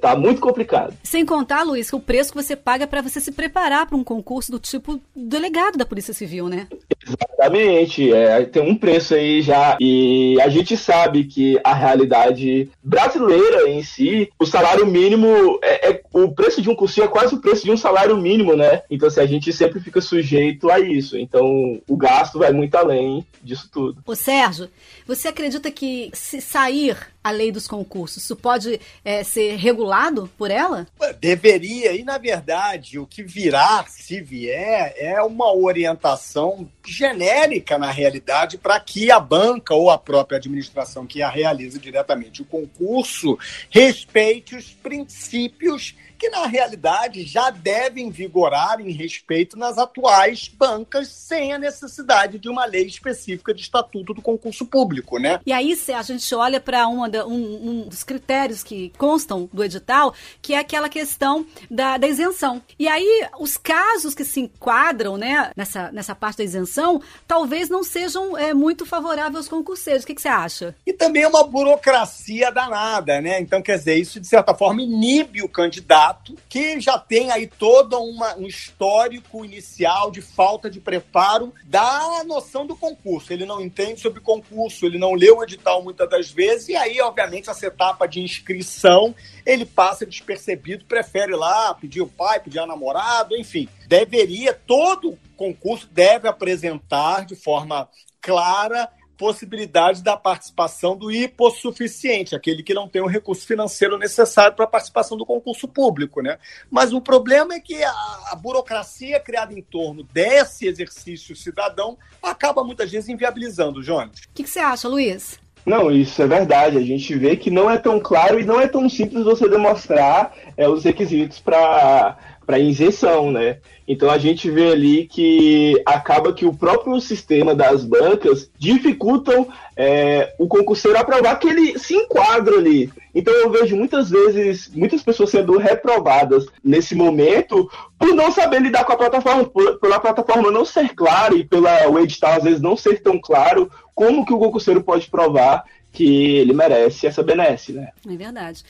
Tá 0.00 0.16
muito 0.16 0.40
complicado. 0.40 0.94
Sem 1.02 1.24
contar, 1.24 1.62
Luiz, 1.62 1.90
que 1.90 1.96
o 1.96 2.00
preço 2.00 2.32
que 2.32 2.42
você 2.42 2.56
paga 2.56 2.86
para 2.86 3.02
você 3.02 3.20
se 3.20 3.32
preparar 3.32 3.86
para 3.86 3.96
um 3.96 4.04
concurso 4.04 4.50
do 4.50 4.58
tipo 4.58 5.00
delegado 5.14 5.76
da 5.76 5.84
Polícia 5.84 6.14
Civil, 6.14 6.48
né? 6.48 6.66
Exatamente. 7.06 8.12
É, 8.12 8.44
tem 8.44 8.62
um 8.62 8.76
preço 8.76 9.14
aí 9.14 9.42
já. 9.42 9.76
E 9.80 10.40
a 10.40 10.48
gente 10.48 10.76
sabe 10.76 11.24
que 11.24 11.58
a 11.64 11.74
realidade 11.74 12.70
brasileira 12.82 13.68
em 13.68 13.82
si, 13.82 14.30
o 14.38 14.46
salário 14.46 14.86
mínimo, 14.86 15.58
é, 15.62 15.90
é 15.90 16.02
o 16.12 16.32
preço 16.32 16.62
de 16.62 16.70
um 16.70 16.74
cursinho 16.74 17.04
é 17.04 17.08
quase 17.08 17.34
o 17.34 17.40
preço 17.40 17.64
de 17.64 17.70
um 17.70 17.76
salário 17.76 18.16
mínimo, 18.16 18.56
né? 18.56 18.82
Então, 18.90 19.08
assim, 19.08 19.20
a 19.20 19.26
gente 19.26 19.52
sempre 19.52 19.80
fica 19.80 20.00
sujeito 20.00 20.70
a 20.70 20.78
isso. 20.78 21.16
Então, 21.16 21.80
o 21.88 21.96
gasto 21.96 22.38
vai 22.38 22.52
muito 22.52 22.74
além 22.76 23.26
disso 23.42 23.68
tudo. 23.72 24.02
Ô, 24.06 24.14
Sérgio, 24.14 24.68
você 25.06 25.28
acredita 25.28 25.70
que 25.70 26.10
se 26.12 26.40
sair 26.40 26.96
a 27.22 27.30
lei 27.30 27.50
dos 27.52 27.66
concursos? 27.66 28.22
Isso 28.22 28.36
pode 28.36 28.80
é, 29.04 29.24
ser 29.24 29.56
regulado 29.56 30.30
por 30.36 30.50
ela? 30.50 30.86
Deveria, 31.20 31.92
e 31.92 32.02
na 32.04 32.18
verdade, 32.18 32.98
o 32.98 33.06
que 33.06 33.22
virá, 33.22 33.84
se 33.88 34.20
vier, 34.20 34.94
é 34.96 35.22
uma 35.22 35.52
orientação 35.52 36.68
genérica, 36.92 37.78
na 37.78 37.90
realidade, 37.90 38.58
para 38.58 38.78
que 38.78 39.10
a 39.10 39.18
banca 39.18 39.74
ou 39.74 39.90
a 39.90 39.98
própria 39.98 40.38
administração 40.38 41.06
que 41.06 41.22
a 41.22 41.28
realiza 41.28 41.78
diretamente 41.78 42.42
o 42.42 42.44
concurso 42.44 43.38
respeite 43.70 44.54
os 44.54 44.70
princípios 44.70 45.94
que 46.22 46.28
na 46.28 46.46
realidade 46.46 47.24
já 47.24 47.50
devem 47.50 48.08
vigorar 48.08 48.80
em 48.80 48.92
respeito 48.92 49.58
nas 49.58 49.76
atuais 49.76 50.46
bancas, 50.46 51.08
sem 51.08 51.52
a 51.52 51.58
necessidade 51.58 52.38
de 52.38 52.48
uma 52.48 52.64
lei 52.64 52.86
específica 52.86 53.52
de 53.52 53.62
estatuto 53.62 54.14
do 54.14 54.22
concurso 54.22 54.64
público, 54.64 55.18
né? 55.18 55.40
E 55.44 55.52
aí, 55.52 55.74
se 55.74 55.92
a 55.92 56.00
gente 56.00 56.32
olha 56.32 56.60
para 56.60 56.86
um, 56.86 57.02
um, 57.02 57.88
dos 57.88 58.04
critérios 58.04 58.62
que 58.62 58.92
constam 58.96 59.50
do 59.52 59.64
edital, 59.64 60.14
que 60.40 60.54
é 60.54 60.58
aquela 60.58 60.88
questão 60.88 61.44
da, 61.68 61.96
da 61.96 62.06
isenção. 62.06 62.62
E 62.78 62.86
aí, 62.86 63.26
os 63.40 63.56
casos 63.56 64.14
que 64.14 64.24
se 64.24 64.42
enquadram 64.42 65.16
né, 65.16 65.50
nessa, 65.56 65.90
nessa 65.90 66.14
parte 66.14 66.38
da 66.38 66.44
isenção, 66.44 67.02
talvez 67.26 67.68
não 67.68 67.82
sejam 67.82 68.38
é, 68.38 68.54
muito 68.54 68.86
favoráveis 68.86 69.38
aos 69.38 69.48
concurseiros. 69.48 70.04
O 70.04 70.06
que, 70.06 70.14
que 70.14 70.22
você 70.22 70.28
acha? 70.28 70.76
E 70.86 70.92
também 70.92 71.24
é 71.24 71.28
uma 71.28 71.42
burocracia 71.42 72.52
danada, 72.52 73.20
né? 73.20 73.40
Então, 73.40 73.60
quer 73.60 73.76
dizer, 73.76 73.96
isso 73.96 74.20
de 74.20 74.28
certa 74.28 74.54
forma 74.54 74.80
inibe 74.82 75.42
o 75.42 75.48
candidato 75.48 76.11
que 76.48 76.80
já 76.80 76.98
tem 76.98 77.30
aí 77.30 77.46
todo 77.46 77.98
uma, 77.98 78.36
um 78.36 78.46
histórico 78.46 79.44
inicial 79.44 80.10
de 80.10 80.20
falta 80.20 80.70
de 80.70 80.80
preparo 80.80 81.52
da 81.64 82.22
noção 82.24 82.66
do 82.66 82.76
concurso. 82.76 83.32
Ele 83.32 83.46
não 83.46 83.60
entende 83.60 84.00
sobre 84.00 84.20
concurso, 84.20 84.86
ele 84.86 84.98
não 84.98 85.14
leu 85.14 85.38
o 85.38 85.44
edital 85.44 85.82
muitas 85.82 86.08
das 86.08 86.30
vezes, 86.30 86.68
e 86.68 86.76
aí, 86.76 87.00
obviamente, 87.00 87.50
essa 87.50 87.66
etapa 87.66 88.06
de 88.06 88.20
inscrição 88.20 89.14
ele 89.44 89.64
passa 89.64 90.06
despercebido, 90.06 90.84
prefere 90.84 91.34
lá 91.34 91.74
pedir 91.74 92.00
o 92.00 92.06
pai, 92.06 92.40
pedir 92.40 92.60
a 92.60 92.66
namorado, 92.66 93.36
enfim. 93.36 93.68
Deveria 93.86 94.54
todo 94.54 95.18
concurso 95.36 95.88
deve 95.90 96.28
apresentar 96.28 97.26
de 97.26 97.34
forma 97.34 97.88
clara 98.20 98.88
possibilidade 99.16 100.02
da 100.02 100.16
participação 100.16 100.96
do 100.96 101.10
hipossuficiente, 101.10 102.34
aquele 102.34 102.62
que 102.62 102.74
não 102.74 102.88
tem 102.88 103.02
o 103.02 103.06
recurso 103.06 103.46
financeiro 103.46 103.98
necessário 103.98 104.54
para 104.54 104.64
a 104.64 104.68
participação 104.68 105.16
do 105.16 105.26
concurso 105.26 105.68
público. 105.68 106.22
Né? 106.22 106.38
Mas 106.70 106.92
o 106.92 107.00
problema 107.00 107.54
é 107.54 107.60
que 107.60 107.82
a, 107.82 107.92
a 108.30 108.36
burocracia 108.36 109.20
criada 109.20 109.52
em 109.52 109.62
torno 109.62 110.02
desse 110.02 110.66
exercício 110.66 111.36
cidadão 111.36 111.96
acaba 112.22 112.64
muitas 112.64 112.90
vezes 112.90 113.08
inviabilizando, 113.08 113.82
Jones. 113.82 114.20
O 114.20 114.34
que, 114.34 114.42
que 114.42 114.50
você 114.50 114.60
acha, 114.60 114.88
Luiz? 114.88 115.40
Não, 115.64 115.90
isso 115.90 116.20
é 116.20 116.26
verdade. 116.26 116.76
A 116.76 116.82
gente 116.82 117.14
vê 117.14 117.36
que 117.36 117.50
não 117.50 117.70
é 117.70 117.78
tão 117.78 118.00
claro 118.00 118.40
e 118.40 118.44
não 118.44 118.60
é 118.60 118.66
tão 118.66 118.88
simples 118.88 119.24
você 119.24 119.48
demonstrar 119.48 120.34
é, 120.56 120.68
os 120.68 120.84
requisitos 120.84 121.38
para 121.38 122.18
para 122.44 122.58
isenção, 122.58 123.30
né? 123.30 123.58
Então 123.86 124.10
a 124.10 124.18
gente 124.18 124.50
vê 124.50 124.72
ali 124.72 125.06
que 125.06 125.80
acaba 125.84 126.32
que 126.32 126.46
o 126.46 126.54
próprio 126.54 127.00
sistema 127.00 127.54
das 127.54 127.84
bancas 127.84 128.50
dificultam 128.56 129.48
é, 129.76 130.34
o 130.38 130.46
concurseiro 130.46 130.98
aprovar 130.98 131.38
que 131.38 131.48
ele 131.48 131.78
se 131.78 131.94
enquadra 131.94 132.56
ali. 132.56 132.90
Então 133.14 133.34
eu 133.34 133.50
vejo 133.50 133.76
muitas 133.76 134.08
vezes 134.08 134.70
muitas 134.74 135.02
pessoas 135.02 135.30
sendo 135.30 135.58
reprovadas 135.58 136.46
nesse 136.62 136.94
momento 136.94 137.70
por 137.98 138.14
não 138.14 138.30
saber 138.30 138.62
lidar 138.62 138.84
com 138.84 138.92
a 138.92 138.96
plataforma, 138.96 139.44
por, 139.44 139.78
pela 139.78 140.00
plataforma 140.00 140.50
não 140.50 140.64
ser 140.64 140.94
clara 140.94 141.34
e 141.34 141.44
pela 141.44 141.88
o 141.88 141.98
edital 141.98 142.34
às 142.34 142.44
vezes 142.44 142.60
não 142.60 142.76
ser 142.76 143.02
tão 143.02 143.20
claro 143.20 143.70
como 143.94 144.24
que 144.24 144.32
o 144.32 144.38
concurseiro 144.38 144.82
pode 144.82 145.10
provar 145.10 145.64
que 145.92 146.36
ele 146.36 146.54
merece 146.54 147.06
essa 147.06 147.22
benesse, 147.22 147.72
né? 147.72 147.90
É 148.08 148.16
verdade. 148.16 148.64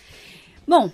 Bom, 0.67 0.91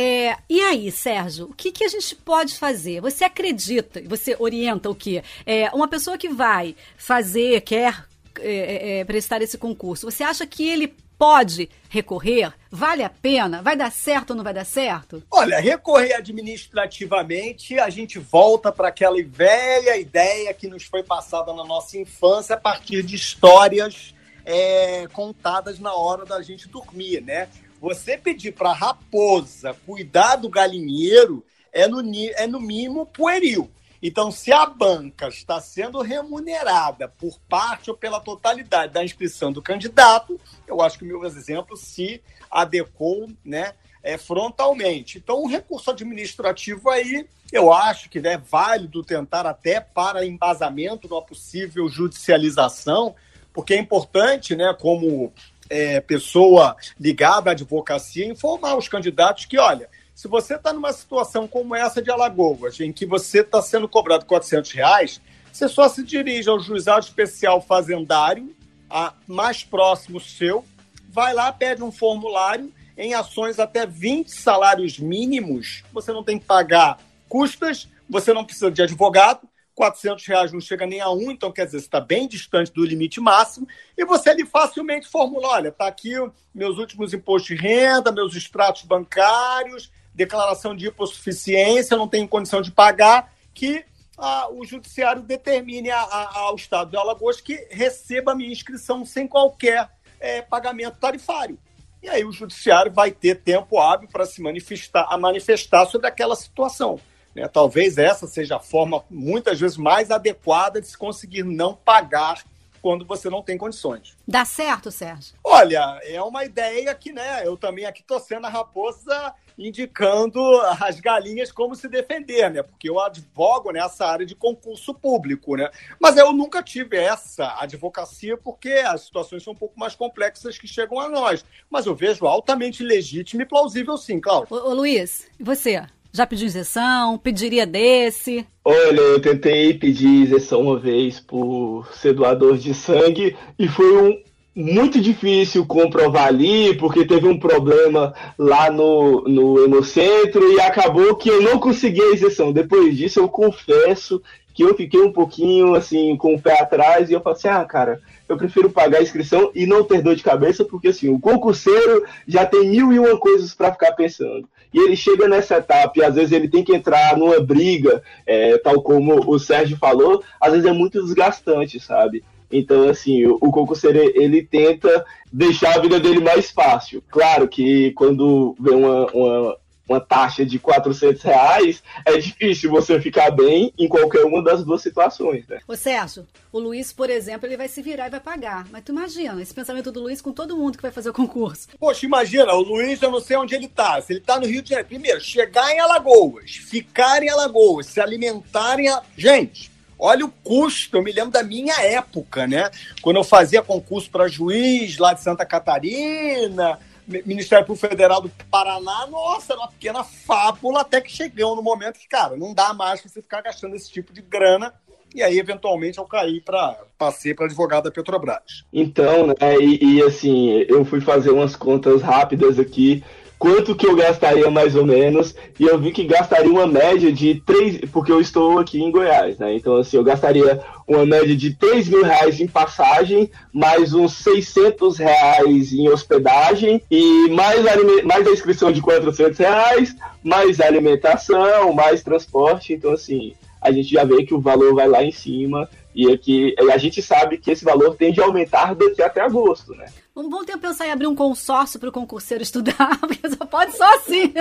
é, 0.00 0.36
e 0.48 0.60
aí, 0.60 0.92
Sérgio, 0.92 1.46
o 1.46 1.52
que, 1.52 1.72
que 1.72 1.82
a 1.82 1.88
gente 1.88 2.14
pode 2.14 2.54
fazer? 2.54 3.00
Você 3.00 3.24
acredita, 3.24 4.00
você 4.06 4.36
orienta 4.38 4.88
o 4.88 4.94
quê? 4.94 5.24
É, 5.44 5.70
uma 5.70 5.88
pessoa 5.88 6.16
que 6.16 6.28
vai 6.28 6.76
fazer, 6.96 7.62
quer 7.62 8.06
é, 8.38 9.00
é, 9.00 9.04
prestar 9.04 9.42
esse 9.42 9.58
concurso, 9.58 10.08
você 10.08 10.22
acha 10.22 10.46
que 10.46 10.68
ele 10.68 10.94
pode 11.18 11.68
recorrer? 11.88 12.52
Vale 12.70 13.02
a 13.02 13.10
pena? 13.10 13.60
Vai 13.60 13.76
dar 13.76 13.90
certo 13.90 14.30
ou 14.30 14.36
não 14.36 14.44
vai 14.44 14.54
dar 14.54 14.64
certo? 14.64 15.20
Olha, 15.28 15.58
recorrer 15.58 16.14
administrativamente, 16.14 17.76
a 17.80 17.90
gente 17.90 18.20
volta 18.20 18.70
para 18.70 18.86
aquela 18.86 19.20
velha 19.24 19.96
ideia 19.96 20.54
que 20.54 20.68
nos 20.68 20.84
foi 20.84 21.02
passada 21.02 21.52
na 21.52 21.64
nossa 21.64 21.98
infância 21.98 22.54
a 22.54 22.60
partir 22.60 23.02
de 23.02 23.16
histórias 23.16 24.14
é, 24.46 25.08
contadas 25.08 25.80
na 25.80 25.92
hora 25.92 26.24
da 26.24 26.40
gente 26.40 26.68
dormir, 26.68 27.20
né? 27.20 27.48
Você 27.80 28.18
pedir 28.18 28.52
para 28.52 28.72
raposa 28.72 29.74
cuidar 29.86 30.36
do 30.36 30.48
galinheiro 30.48 31.44
é 31.72 31.86
no, 31.86 32.02
é 32.34 32.46
no 32.46 32.60
mínimo 32.60 33.06
pueril. 33.06 33.70
Então, 34.02 34.30
se 34.30 34.52
a 34.52 34.64
banca 34.64 35.28
está 35.28 35.60
sendo 35.60 36.00
remunerada 36.00 37.08
por 37.08 37.38
parte 37.48 37.90
ou 37.90 37.96
pela 37.96 38.20
totalidade 38.20 38.92
da 38.92 39.04
inscrição 39.04 39.52
do 39.52 39.60
candidato, 39.60 40.40
eu 40.66 40.80
acho 40.80 40.98
que 40.98 41.04
o 41.04 41.08
meu 41.08 41.24
exemplo 41.24 41.76
se 41.76 42.22
adequou 42.50 43.28
né, 43.44 43.74
é, 44.02 44.16
frontalmente. 44.16 45.18
Então, 45.18 45.42
um 45.42 45.48
recurso 45.48 45.90
administrativo 45.90 46.88
aí, 46.90 47.26
eu 47.52 47.72
acho 47.72 48.08
que 48.08 48.18
é 48.18 48.38
válido 48.38 49.02
tentar 49.02 49.46
até 49.46 49.80
para 49.80 50.24
embasamento 50.24 51.08
numa 51.08 51.22
possível 51.22 51.88
judicialização, 51.88 53.16
porque 53.52 53.74
é 53.74 53.78
importante, 53.78 54.54
né, 54.54 54.76
como 54.78 55.32
é, 55.68 56.00
pessoa 56.00 56.76
ligada 56.98 57.50
à 57.50 57.52
advocacia 57.52 58.26
informar 58.26 58.76
os 58.76 58.88
candidatos 58.88 59.44
que, 59.44 59.58
olha, 59.58 59.88
se 60.14 60.26
você 60.26 60.56
está 60.56 60.72
numa 60.72 60.92
situação 60.92 61.46
como 61.46 61.74
essa 61.74 62.02
de 62.02 62.10
Alagoas, 62.10 62.80
em 62.80 62.92
que 62.92 63.06
você 63.06 63.40
está 63.40 63.62
sendo 63.62 63.88
cobrado 63.88 64.24
400 64.24 64.72
reais, 64.72 65.20
você 65.52 65.68
só 65.68 65.88
se 65.88 66.02
dirige 66.02 66.48
ao 66.48 66.58
juizado 66.58 67.04
especial 67.04 67.60
fazendário, 67.60 68.54
a, 68.90 69.12
mais 69.26 69.62
próximo 69.62 70.20
seu, 70.20 70.64
vai 71.08 71.34
lá, 71.34 71.52
pede 71.52 71.82
um 71.82 71.92
formulário 71.92 72.72
em 72.96 73.14
ações 73.14 73.58
até 73.60 73.86
20 73.86 74.28
salários 74.28 74.98
mínimos, 74.98 75.84
você 75.92 76.12
não 76.12 76.24
tem 76.24 76.38
que 76.38 76.44
pagar 76.44 76.98
custas, 77.28 77.88
você 78.08 78.32
não 78.32 78.44
precisa 78.44 78.70
de 78.70 78.82
advogado, 78.82 79.48
400 79.78 80.26
reais 80.26 80.52
não 80.52 80.60
chega 80.60 80.84
nem 80.84 81.00
a 81.00 81.08
um, 81.08 81.30
então 81.30 81.52
quer 81.52 81.64
dizer, 81.64 81.78
você 81.78 81.86
está 81.86 82.00
bem 82.00 82.26
distante 82.26 82.72
do 82.72 82.84
limite 82.84 83.20
máximo, 83.20 83.68
e 83.96 84.04
você 84.04 84.30
ali 84.30 84.44
facilmente 84.44 85.06
formula, 85.06 85.50
olha, 85.50 85.68
está 85.68 85.86
aqui 85.86 86.14
meus 86.52 86.78
últimos 86.78 87.14
impostos 87.14 87.56
de 87.56 87.62
renda, 87.62 88.10
meus 88.10 88.34
extratos 88.34 88.82
bancários, 88.82 89.88
declaração 90.12 90.74
de 90.74 90.88
hipossuficiência, 90.88 91.96
não 91.96 92.08
tenho 92.08 92.26
condição 92.26 92.60
de 92.60 92.72
pagar, 92.72 93.32
que 93.54 93.84
ah, 94.18 94.48
o 94.50 94.64
judiciário 94.64 95.22
determine 95.22 95.92
a, 95.92 96.00
a, 96.00 96.38
ao 96.40 96.56
Estado 96.56 96.90
de 96.90 96.96
Alagoas 96.96 97.40
que 97.40 97.68
receba 97.70 98.32
a 98.32 98.34
minha 98.34 98.50
inscrição 98.50 99.06
sem 99.06 99.28
qualquer 99.28 99.88
é, 100.18 100.42
pagamento 100.42 100.98
tarifário. 100.98 101.56
E 102.02 102.08
aí 102.08 102.24
o 102.24 102.32
judiciário 102.32 102.90
vai 102.90 103.12
ter 103.12 103.36
tempo 103.36 103.78
hábil 103.78 104.08
para 104.08 104.26
se 104.26 104.42
manifestar, 104.42 105.06
a 105.08 105.16
manifestar 105.16 105.86
sobre 105.86 106.08
aquela 106.08 106.34
situação. 106.34 106.98
Né? 107.34 107.46
Talvez 107.48 107.98
essa 107.98 108.26
seja 108.26 108.56
a 108.56 108.60
forma, 108.60 109.04
muitas 109.10 109.60
vezes, 109.60 109.76
mais 109.76 110.10
adequada 110.10 110.80
de 110.80 110.86
se 110.86 110.96
conseguir 110.96 111.44
não 111.44 111.74
pagar 111.74 112.44
quando 112.80 113.04
você 113.04 113.28
não 113.28 113.42
tem 113.42 113.58
condições. 113.58 114.16
Dá 114.26 114.44
certo, 114.44 114.90
Sérgio? 114.90 115.34
Olha, 115.42 116.00
é 116.04 116.22
uma 116.22 116.44
ideia 116.44 116.94
que, 116.94 117.12
né, 117.12 117.46
eu 117.46 117.56
também 117.56 117.84
aqui 117.84 118.02
tô 118.02 118.18
sendo 118.20 118.46
a 118.46 118.50
raposa 118.50 119.34
indicando 119.58 120.40
as 120.80 121.00
galinhas 121.00 121.50
como 121.50 121.74
se 121.74 121.88
defender, 121.88 122.48
né? 122.48 122.62
Porque 122.62 122.88
eu 122.88 123.00
advogo 123.00 123.72
nessa 123.72 124.06
área 124.06 124.24
de 124.24 124.36
concurso 124.36 124.94
público, 124.94 125.56
né? 125.56 125.68
Mas 125.98 126.16
eu 126.16 126.32
nunca 126.32 126.62
tive 126.62 126.96
essa 126.96 127.56
advocacia 127.60 128.36
porque 128.36 128.70
as 128.70 129.02
situações 129.02 129.42
são 129.42 129.52
um 129.52 129.56
pouco 129.56 129.78
mais 129.78 129.96
complexas 129.96 130.56
que 130.56 130.68
chegam 130.68 131.00
a 131.00 131.08
nós. 131.08 131.44
Mas 131.68 131.86
eu 131.86 131.94
vejo 131.94 132.24
altamente 132.26 132.84
legítimo 132.84 133.42
e 133.42 133.46
plausível 133.46 133.96
sim, 133.96 134.20
Cláudio. 134.20 134.54
Ô, 134.54 134.70
ô 134.70 134.74
Luiz, 134.74 135.28
e 135.38 135.42
você? 135.42 135.84
Já 136.12 136.26
pediu 136.26 136.46
isenção? 136.46 137.18
Pediria 137.18 137.66
desse? 137.66 138.46
Olha, 138.64 139.00
eu 139.00 139.20
tentei 139.20 139.74
pedir 139.74 140.24
isenção 140.24 140.62
uma 140.62 140.78
vez 140.78 141.20
por 141.20 141.88
ser 141.94 142.14
doador 142.14 142.56
de 142.56 142.74
sangue 142.74 143.36
e 143.58 143.68
foi 143.68 143.96
um, 143.96 144.22
muito 144.54 145.00
difícil 145.00 145.64
comprovar 145.64 146.26
ali, 146.26 146.76
porque 146.76 147.06
teve 147.06 147.28
um 147.28 147.38
problema 147.38 148.12
lá 148.36 148.70
no, 148.70 149.22
no 149.22 149.64
Hemocentro 149.64 150.52
e 150.52 150.60
acabou 150.60 151.14
que 151.14 151.28
eu 151.28 151.40
não 151.40 151.60
consegui 151.60 152.02
a 152.02 152.12
isenção. 152.12 152.52
Depois 152.52 152.96
disso, 152.96 153.20
eu 153.20 153.28
confesso 153.28 154.20
que 154.52 154.64
eu 154.64 154.74
fiquei 154.74 155.00
um 155.00 155.12
pouquinho 155.12 155.76
assim 155.76 156.16
com 156.16 156.34
o 156.34 156.40
pé 156.40 156.60
atrás 156.60 157.08
e 157.08 157.12
eu 157.12 157.20
falei 157.20 157.36
assim: 157.36 157.48
ah, 157.48 157.64
cara, 157.64 158.00
eu 158.28 158.36
prefiro 158.36 158.70
pagar 158.70 158.98
a 158.98 159.02
inscrição 159.02 159.50
e 159.54 159.66
não 159.66 159.82
ter 159.82 160.02
dor 160.02 160.14
de 160.14 160.22
cabeça, 160.22 160.64
porque 160.64 160.88
assim, 160.88 161.08
o 161.08 161.18
concurseiro 161.18 162.04
já 162.26 162.44
tem 162.44 162.68
mil 162.68 162.92
e 162.92 162.98
uma 162.98 163.18
coisas 163.18 163.54
para 163.54 163.72
ficar 163.72 163.92
pensando. 163.92 164.48
E 164.72 164.78
ele 164.78 164.96
chega 164.96 165.26
nessa 165.26 165.56
etapa 165.56 165.92
e 165.96 166.04
às 166.04 166.14
vezes 166.14 166.32
ele 166.32 166.48
tem 166.48 166.62
que 166.62 166.74
entrar 166.74 167.16
numa 167.16 167.40
briga, 167.40 168.02
é, 168.26 168.58
tal 168.58 168.82
como 168.82 169.30
o 169.30 169.38
Sérgio 169.38 169.78
falou, 169.78 170.22
às 170.40 170.52
vezes 170.52 170.66
é 170.66 170.72
muito 170.72 171.02
desgastante, 171.02 171.80
sabe? 171.80 172.22
Então, 172.50 172.88
assim, 172.88 173.26
o, 173.26 173.36
o 173.40 173.50
concurseiro, 173.50 173.98
ele 174.14 174.42
tenta 174.42 175.04
deixar 175.32 175.76
a 175.76 175.80
vida 175.80 176.00
dele 176.00 176.20
mais 176.20 176.50
fácil. 176.50 177.02
Claro 177.10 177.46
que 177.48 177.92
quando 177.92 178.54
vem 178.58 178.74
uma, 178.74 179.06
uma 179.12 179.56
uma 179.88 180.00
taxa 180.00 180.44
de 180.44 180.58
400 180.58 181.22
reais, 181.22 181.82
é 182.04 182.16
difícil 182.18 182.70
você 182.70 183.00
ficar 183.00 183.30
bem 183.30 183.72
em 183.78 183.88
qualquer 183.88 184.24
uma 184.24 184.42
das 184.42 184.62
duas 184.62 184.82
situações, 184.82 185.46
né? 185.48 185.60
Ô 185.66 185.74
Sérgio, 185.74 186.26
o 186.52 186.58
Luiz, 186.58 186.92
por 186.92 187.08
exemplo, 187.08 187.46
ele 187.46 187.56
vai 187.56 187.68
se 187.68 187.80
virar 187.80 188.06
e 188.06 188.10
vai 188.10 188.20
pagar. 188.20 188.66
Mas 188.70 188.84
tu 188.84 188.92
imagina, 188.92 189.40
esse 189.40 189.54
pensamento 189.54 189.90
do 189.90 190.00
Luiz 190.00 190.20
com 190.20 190.32
todo 190.32 190.56
mundo 190.56 190.76
que 190.76 190.82
vai 190.82 190.90
fazer 190.90 191.10
o 191.10 191.14
concurso. 191.14 191.68
Poxa, 191.78 192.04
imagina, 192.04 192.52
o 192.52 192.60
Luiz, 192.60 193.00
eu 193.00 193.10
não 193.10 193.20
sei 193.20 193.36
onde 193.36 193.54
ele 193.54 193.68
tá. 193.68 194.00
Se 194.00 194.12
ele 194.12 194.20
tá 194.20 194.38
no 194.38 194.46
Rio 194.46 194.62
de 194.62 194.70
Janeiro. 194.70 194.88
Primeiro, 194.88 195.20
chegar 195.20 195.72
em 195.72 195.80
Alagoas, 195.80 196.50
ficar 196.52 197.22
em 197.22 197.28
Alagoas, 197.28 197.86
se 197.86 198.00
alimentarem... 198.00 198.88
A... 198.88 199.02
Gente, 199.16 199.70
olha 199.98 200.24
o 200.24 200.30
custo. 200.30 200.96
Eu 200.96 201.02
me 201.02 201.12
lembro 201.12 201.30
da 201.30 201.42
minha 201.42 201.80
época, 201.80 202.46
né? 202.46 202.70
Quando 203.00 203.16
eu 203.16 203.24
fazia 203.24 203.62
concurso 203.62 204.10
para 204.10 204.28
juiz 204.28 204.98
lá 204.98 205.14
de 205.14 205.22
Santa 205.22 205.46
Catarina 205.46 206.78
Ministério 207.08 207.66
Público 207.66 207.88
Federal 207.88 208.20
do 208.20 208.30
Paraná, 208.50 209.06
nossa, 209.06 209.54
era 209.54 209.62
uma 209.62 209.68
pequena 209.68 210.04
fábula, 210.04 210.82
até 210.82 211.00
que 211.00 211.10
chegamos 211.10 211.56
no 211.56 211.62
momento 211.62 211.98
que, 211.98 212.06
cara, 212.06 212.36
não 212.36 212.52
dá 212.52 212.74
mais 212.74 213.00
você 213.00 213.22
ficar 213.22 213.40
gastando 213.40 213.74
esse 213.74 213.90
tipo 213.90 214.12
de 214.12 214.20
grana. 214.20 214.74
E 215.14 215.22
aí, 215.22 215.38
eventualmente, 215.38 215.96
eu 215.96 216.04
caí 216.04 216.38
para 216.38 216.78
passei 216.98 217.32
para 217.32 217.46
advogado 217.46 217.84
da 217.84 217.90
Petrobras. 217.90 218.64
Então, 218.70 219.28
né, 219.28 219.56
e, 219.58 219.96
e 219.96 220.02
assim, 220.02 220.66
eu 220.68 220.84
fui 220.84 221.00
fazer 221.00 221.30
umas 221.30 221.56
contas 221.56 222.02
rápidas 222.02 222.58
aqui 222.58 223.02
quanto 223.38 223.74
que 223.74 223.86
eu 223.86 223.94
gastaria 223.94 224.50
mais 224.50 224.74
ou 224.74 224.84
menos, 224.84 225.34
e 225.58 225.64
eu 225.64 225.78
vi 225.78 225.92
que 225.92 226.04
gastaria 226.04 226.50
uma 226.50 226.66
média 226.66 227.12
de 227.12 227.40
3, 227.46 227.82
porque 227.92 228.10
eu 228.10 228.20
estou 228.20 228.58
aqui 228.58 228.82
em 228.82 228.90
Goiás, 228.90 229.38
né? 229.38 229.54
Então, 229.54 229.76
assim, 229.76 229.96
eu 229.96 230.04
gastaria 230.04 230.60
uma 230.86 231.06
média 231.06 231.36
de 231.36 231.54
3 231.54 231.88
mil 231.88 232.02
reais 232.02 232.40
em 232.40 232.48
passagem, 232.48 233.30
mais 233.52 233.94
uns 233.94 234.14
600 234.14 234.98
reais 234.98 235.72
em 235.72 235.88
hospedagem, 235.88 236.82
e 236.90 237.28
mais, 237.30 237.62
mais 238.04 238.26
a 238.26 238.30
inscrição 238.30 238.72
de 238.72 238.80
400 238.80 239.38
reais, 239.38 239.94
mais 240.22 240.60
alimentação, 240.60 241.72
mais 241.72 242.02
transporte, 242.02 242.72
então, 242.72 242.92
assim, 242.92 243.34
a 243.60 243.70
gente 243.70 243.92
já 243.92 244.04
vê 244.04 244.24
que 244.24 244.34
o 244.34 244.40
valor 244.40 244.74
vai 244.74 244.88
lá 244.88 245.02
em 245.02 245.10
cima 245.10 245.68
e 245.94 246.12
aqui 246.12 246.54
a 246.72 246.78
gente 246.78 247.02
sabe 247.02 247.38
que 247.38 247.50
esse 247.50 247.64
valor 247.64 247.96
tende 247.96 248.20
a 248.20 248.24
aumentar 248.24 248.74
daqui 248.74 249.02
até 249.02 249.20
agosto, 249.20 249.74
né? 249.74 249.86
Vamos 250.26 250.46
ter 250.46 250.58
pensar 250.58 250.88
em 250.88 250.90
abrir 250.90 251.06
um 251.06 251.14
consórcio 251.14 251.78
para 251.78 251.90
o 251.90 251.92
concurseiro 251.92 252.42
estudar, 252.42 252.98
porque 252.98 253.30
só 253.30 253.46
pode 253.46 253.76
só 253.76 253.94
assim. 253.94 254.34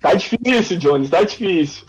tá 0.00 0.14
difícil, 0.14 0.78
Jones, 0.78 1.08
tá 1.08 1.22
difícil. 1.22 1.86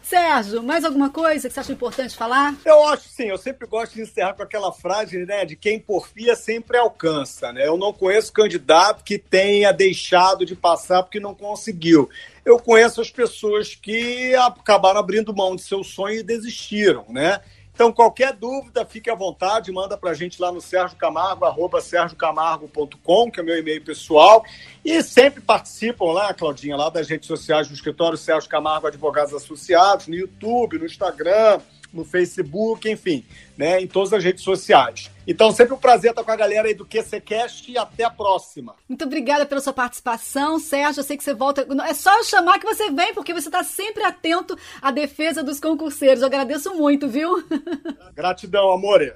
Sérgio, 0.00 0.62
mais 0.62 0.84
alguma 0.84 1.10
coisa 1.10 1.48
que 1.48 1.54
você 1.54 1.60
acha 1.60 1.72
importante 1.72 2.16
falar? 2.16 2.54
Eu 2.64 2.86
acho 2.86 3.08
sim, 3.08 3.24
eu 3.24 3.38
sempre 3.38 3.66
gosto 3.66 3.94
de 3.94 4.02
encerrar 4.02 4.34
com 4.34 4.42
aquela 4.44 4.70
frase, 4.70 5.24
né, 5.26 5.44
de 5.44 5.56
quem 5.56 5.80
porfia 5.80 6.36
sempre 6.36 6.76
alcança, 6.76 7.52
né? 7.52 7.66
Eu 7.66 7.76
não 7.76 7.92
conheço 7.92 8.32
candidato 8.32 9.02
que 9.02 9.18
tenha 9.18 9.72
deixado 9.72 10.46
de 10.46 10.54
passar 10.54 11.02
porque 11.02 11.18
não 11.18 11.34
conseguiu. 11.34 12.08
Eu 12.44 12.58
conheço 12.58 13.00
as 13.00 13.10
pessoas 13.10 13.74
que 13.74 14.34
acabaram 14.36 15.00
abrindo 15.00 15.34
mão 15.34 15.56
de 15.56 15.62
seu 15.62 15.82
sonho 15.82 16.20
e 16.20 16.22
desistiram, 16.22 17.06
né? 17.08 17.40
Então, 17.74 17.90
qualquer 17.90 18.34
dúvida, 18.34 18.84
fique 18.84 19.08
à 19.08 19.14
vontade, 19.14 19.72
manda 19.72 19.96
para 19.96 20.10
a 20.10 20.14
gente 20.14 20.40
lá 20.40 20.52
no 20.52 20.60
Sérgio 20.60 20.96
Camargo, 20.96 21.44
arroba 21.44 21.80
sergiocamargo.com, 21.80 23.30
que 23.30 23.40
é 23.40 23.42
meu 23.42 23.58
e-mail 23.58 23.82
pessoal. 23.82 24.44
E 24.84 25.02
sempre 25.02 25.40
participam 25.40 26.12
lá, 26.12 26.34
Claudinha, 26.34 26.76
lá 26.76 26.90
das 26.90 27.08
redes 27.08 27.26
sociais 27.26 27.68
do 27.68 27.74
escritório 27.74 28.18
Sérgio 28.18 28.48
Camargo 28.48 28.86
Advogados 28.86 29.32
Associados, 29.32 30.06
no 30.06 30.14
YouTube, 30.14 30.78
no 30.78 30.84
Instagram, 30.84 31.60
no 31.92 32.04
Facebook, 32.04 32.90
enfim, 32.90 33.24
né, 33.56 33.80
em 33.80 33.86
todas 33.86 34.12
as 34.12 34.22
redes 34.22 34.42
sociais. 34.42 35.10
Então, 35.26 35.52
sempre 35.52 35.74
um 35.74 35.78
prazer 35.78 36.10
estar 36.10 36.24
com 36.24 36.30
a 36.32 36.36
galera 36.36 36.66
aí 36.66 36.74
do 36.74 36.84
QCCast 36.84 37.70
e 37.70 37.78
até 37.78 38.02
a 38.02 38.10
próxima. 38.10 38.74
Muito 38.88 39.04
obrigada 39.04 39.46
pela 39.46 39.60
sua 39.60 39.72
participação, 39.72 40.58
Sérgio. 40.58 41.00
Eu 41.00 41.04
sei 41.04 41.16
que 41.16 41.22
você 41.22 41.32
volta. 41.32 41.66
É 41.88 41.94
só 41.94 42.18
eu 42.18 42.24
chamar 42.24 42.58
que 42.58 42.66
você 42.66 42.90
vem, 42.90 43.14
porque 43.14 43.32
você 43.32 43.48
está 43.48 43.62
sempre 43.62 44.02
atento 44.02 44.58
à 44.80 44.90
defesa 44.90 45.42
dos 45.42 45.60
concurseiros. 45.60 46.22
Eu 46.22 46.26
agradeço 46.26 46.74
muito, 46.74 47.08
viu? 47.08 47.42
Gratidão, 48.14 48.72
amore. 48.72 49.12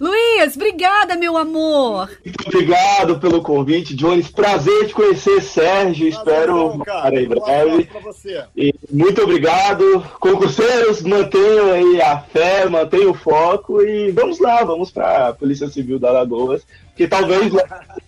Luiz, 0.00 0.54
obrigada, 0.54 1.16
meu 1.16 1.36
amor. 1.36 2.08
Muito 2.24 2.46
obrigado 2.46 3.18
pelo 3.18 3.42
convite, 3.42 3.94
Jones. 3.94 4.30
Prazer 4.30 4.86
te 4.86 4.94
conhecer, 4.94 5.42
Sérgio. 5.42 6.08
Prazer, 6.10 6.42
Espero 6.42 6.78
para 6.84 7.20
em 7.20 7.28
breve. 7.28 7.88
E 8.56 8.72
muito 8.90 9.22
obrigado. 9.22 10.00
Concurseiros, 10.20 11.02
mantenham 11.02 11.72
aí 11.72 12.00
a 12.00 12.20
fé, 12.20 12.68
mantenham 12.68 13.10
o 13.10 13.14
foco 13.14 13.71
e 13.80 14.10
vamos 14.10 14.38
lá, 14.38 14.62
vamos 14.64 14.90
para 14.90 15.28
a 15.28 15.32
Polícia 15.32 15.68
Civil 15.68 15.98
da 15.98 16.10
Lagoas 16.10 16.66
que 16.94 17.08
talvez 17.08 17.52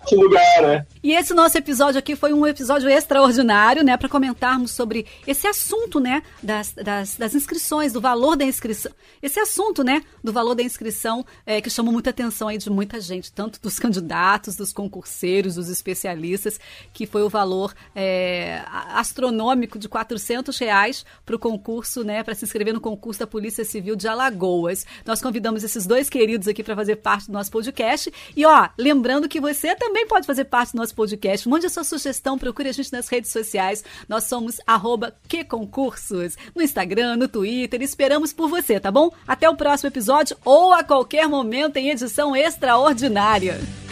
esse 0.05 0.17
lugar, 0.17 0.63
né? 0.63 0.87
E 1.03 1.13
esse 1.13 1.35
nosso 1.35 1.57
episódio 1.57 1.99
aqui 1.99 2.17
foi 2.17 2.33
um 2.33 2.47
episódio 2.47 2.89
extraordinário, 2.89 3.83
né, 3.83 3.97
para 3.97 4.09
comentarmos 4.09 4.71
sobre 4.71 5.07
esse 5.27 5.47
assunto, 5.47 6.01
né, 6.01 6.23
das, 6.43 6.73
das, 6.73 7.17
das, 7.17 7.35
inscrições, 7.35 7.93
do 7.93 8.01
valor 8.01 8.37
da 8.37 8.45
inscrição. 8.45 8.91
Esse 9.23 9.39
assunto, 9.39 9.85
né, 9.85 10.03
do 10.23 10.33
valor 10.33 10.55
da 10.55 10.63
inscrição 10.63 11.25
é, 11.45 11.61
que 11.61 11.69
chamou 11.69 11.93
muita 11.93 12.11
atenção 12.11 12.49
aí 12.49 12.57
de 12.57 12.71
muita 12.71 13.01
gente, 13.01 13.33
tanto 13.33 13.61
dos 13.61 13.79
candidatos, 13.79 14.57
dos 14.57 14.73
concurseiros, 14.73 15.57
dos 15.57 15.69
especialistas, 15.69 16.59
que 16.93 17.07
foi 17.07 17.23
o 17.23 17.29
valor 17.29 17.75
é, 17.95 18.63
astronômico 18.71 19.79
de 19.79 19.89
400 19.89 20.57
reais 20.59 21.05
para 21.25 21.37
o 21.37 21.39
concurso, 21.39 22.03
né, 22.03 22.23
para 22.23 22.35
se 22.35 22.45
inscrever 22.45 22.73
no 22.73 22.81
concurso 22.81 23.21
da 23.21 23.27
Polícia 23.27 23.65
Civil 23.65 23.95
de 23.95 24.09
Alagoas. 24.09 24.87
Nós 25.05 25.21
convidamos 25.21 25.65
esses 25.65 25.87
dois 25.87 26.09
queridos 26.09 26.49
aqui 26.49 26.63
para 26.63 26.75
fazer 26.75 26.97
parte 26.97 27.27
do 27.27 27.33
nosso 27.33 27.51
podcast. 27.51 28.13
E 28.35 28.45
ó, 28.47 28.69
lembrando 28.77 29.29
que 29.29 29.41
você 29.41 29.75
também 29.75 30.07
pode 30.07 30.27
fazer 30.27 30.45
parte 30.45 30.73
do 30.73 30.79
nosso 30.79 30.95
podcast. 30.95 31.49
Mande 31.49 31.67
a 31.67 31.71
sua 31.71 31.85
sugestão, 31.85 32.39
procure 32.39 32.69
a 32.69 32.73
gente 32.73 32.93
nas 32.93 33.09
redes 33.09 33.31
sociais. 33.31 33.85
Nós 34.09 34.25
somos 34.25 34.61
arroba 34.67 35.15
QConcursos 35.29 36.37
no 36.55 36.63
Instagram, 36.63 37.17
no 37.17 37.29
Twitter. 37.29 37.83
Esperamos 37.83 38.33
por 38.33 38.49
você, 38.49 38.81
tá 38.81 38.91
bom? 38.91 39.13
Até 39.27 39.49
o 39.49 39.57
próximo 39.57 39.89
episódio 39.89 40.37
ou 40.45 40.73
a 40.73 40.83
qualquer 40.83 41.29
momento 41.29 41.77
em 41.77 41.91
edição 41.91 42.35
extraordinária. 42.35 43.84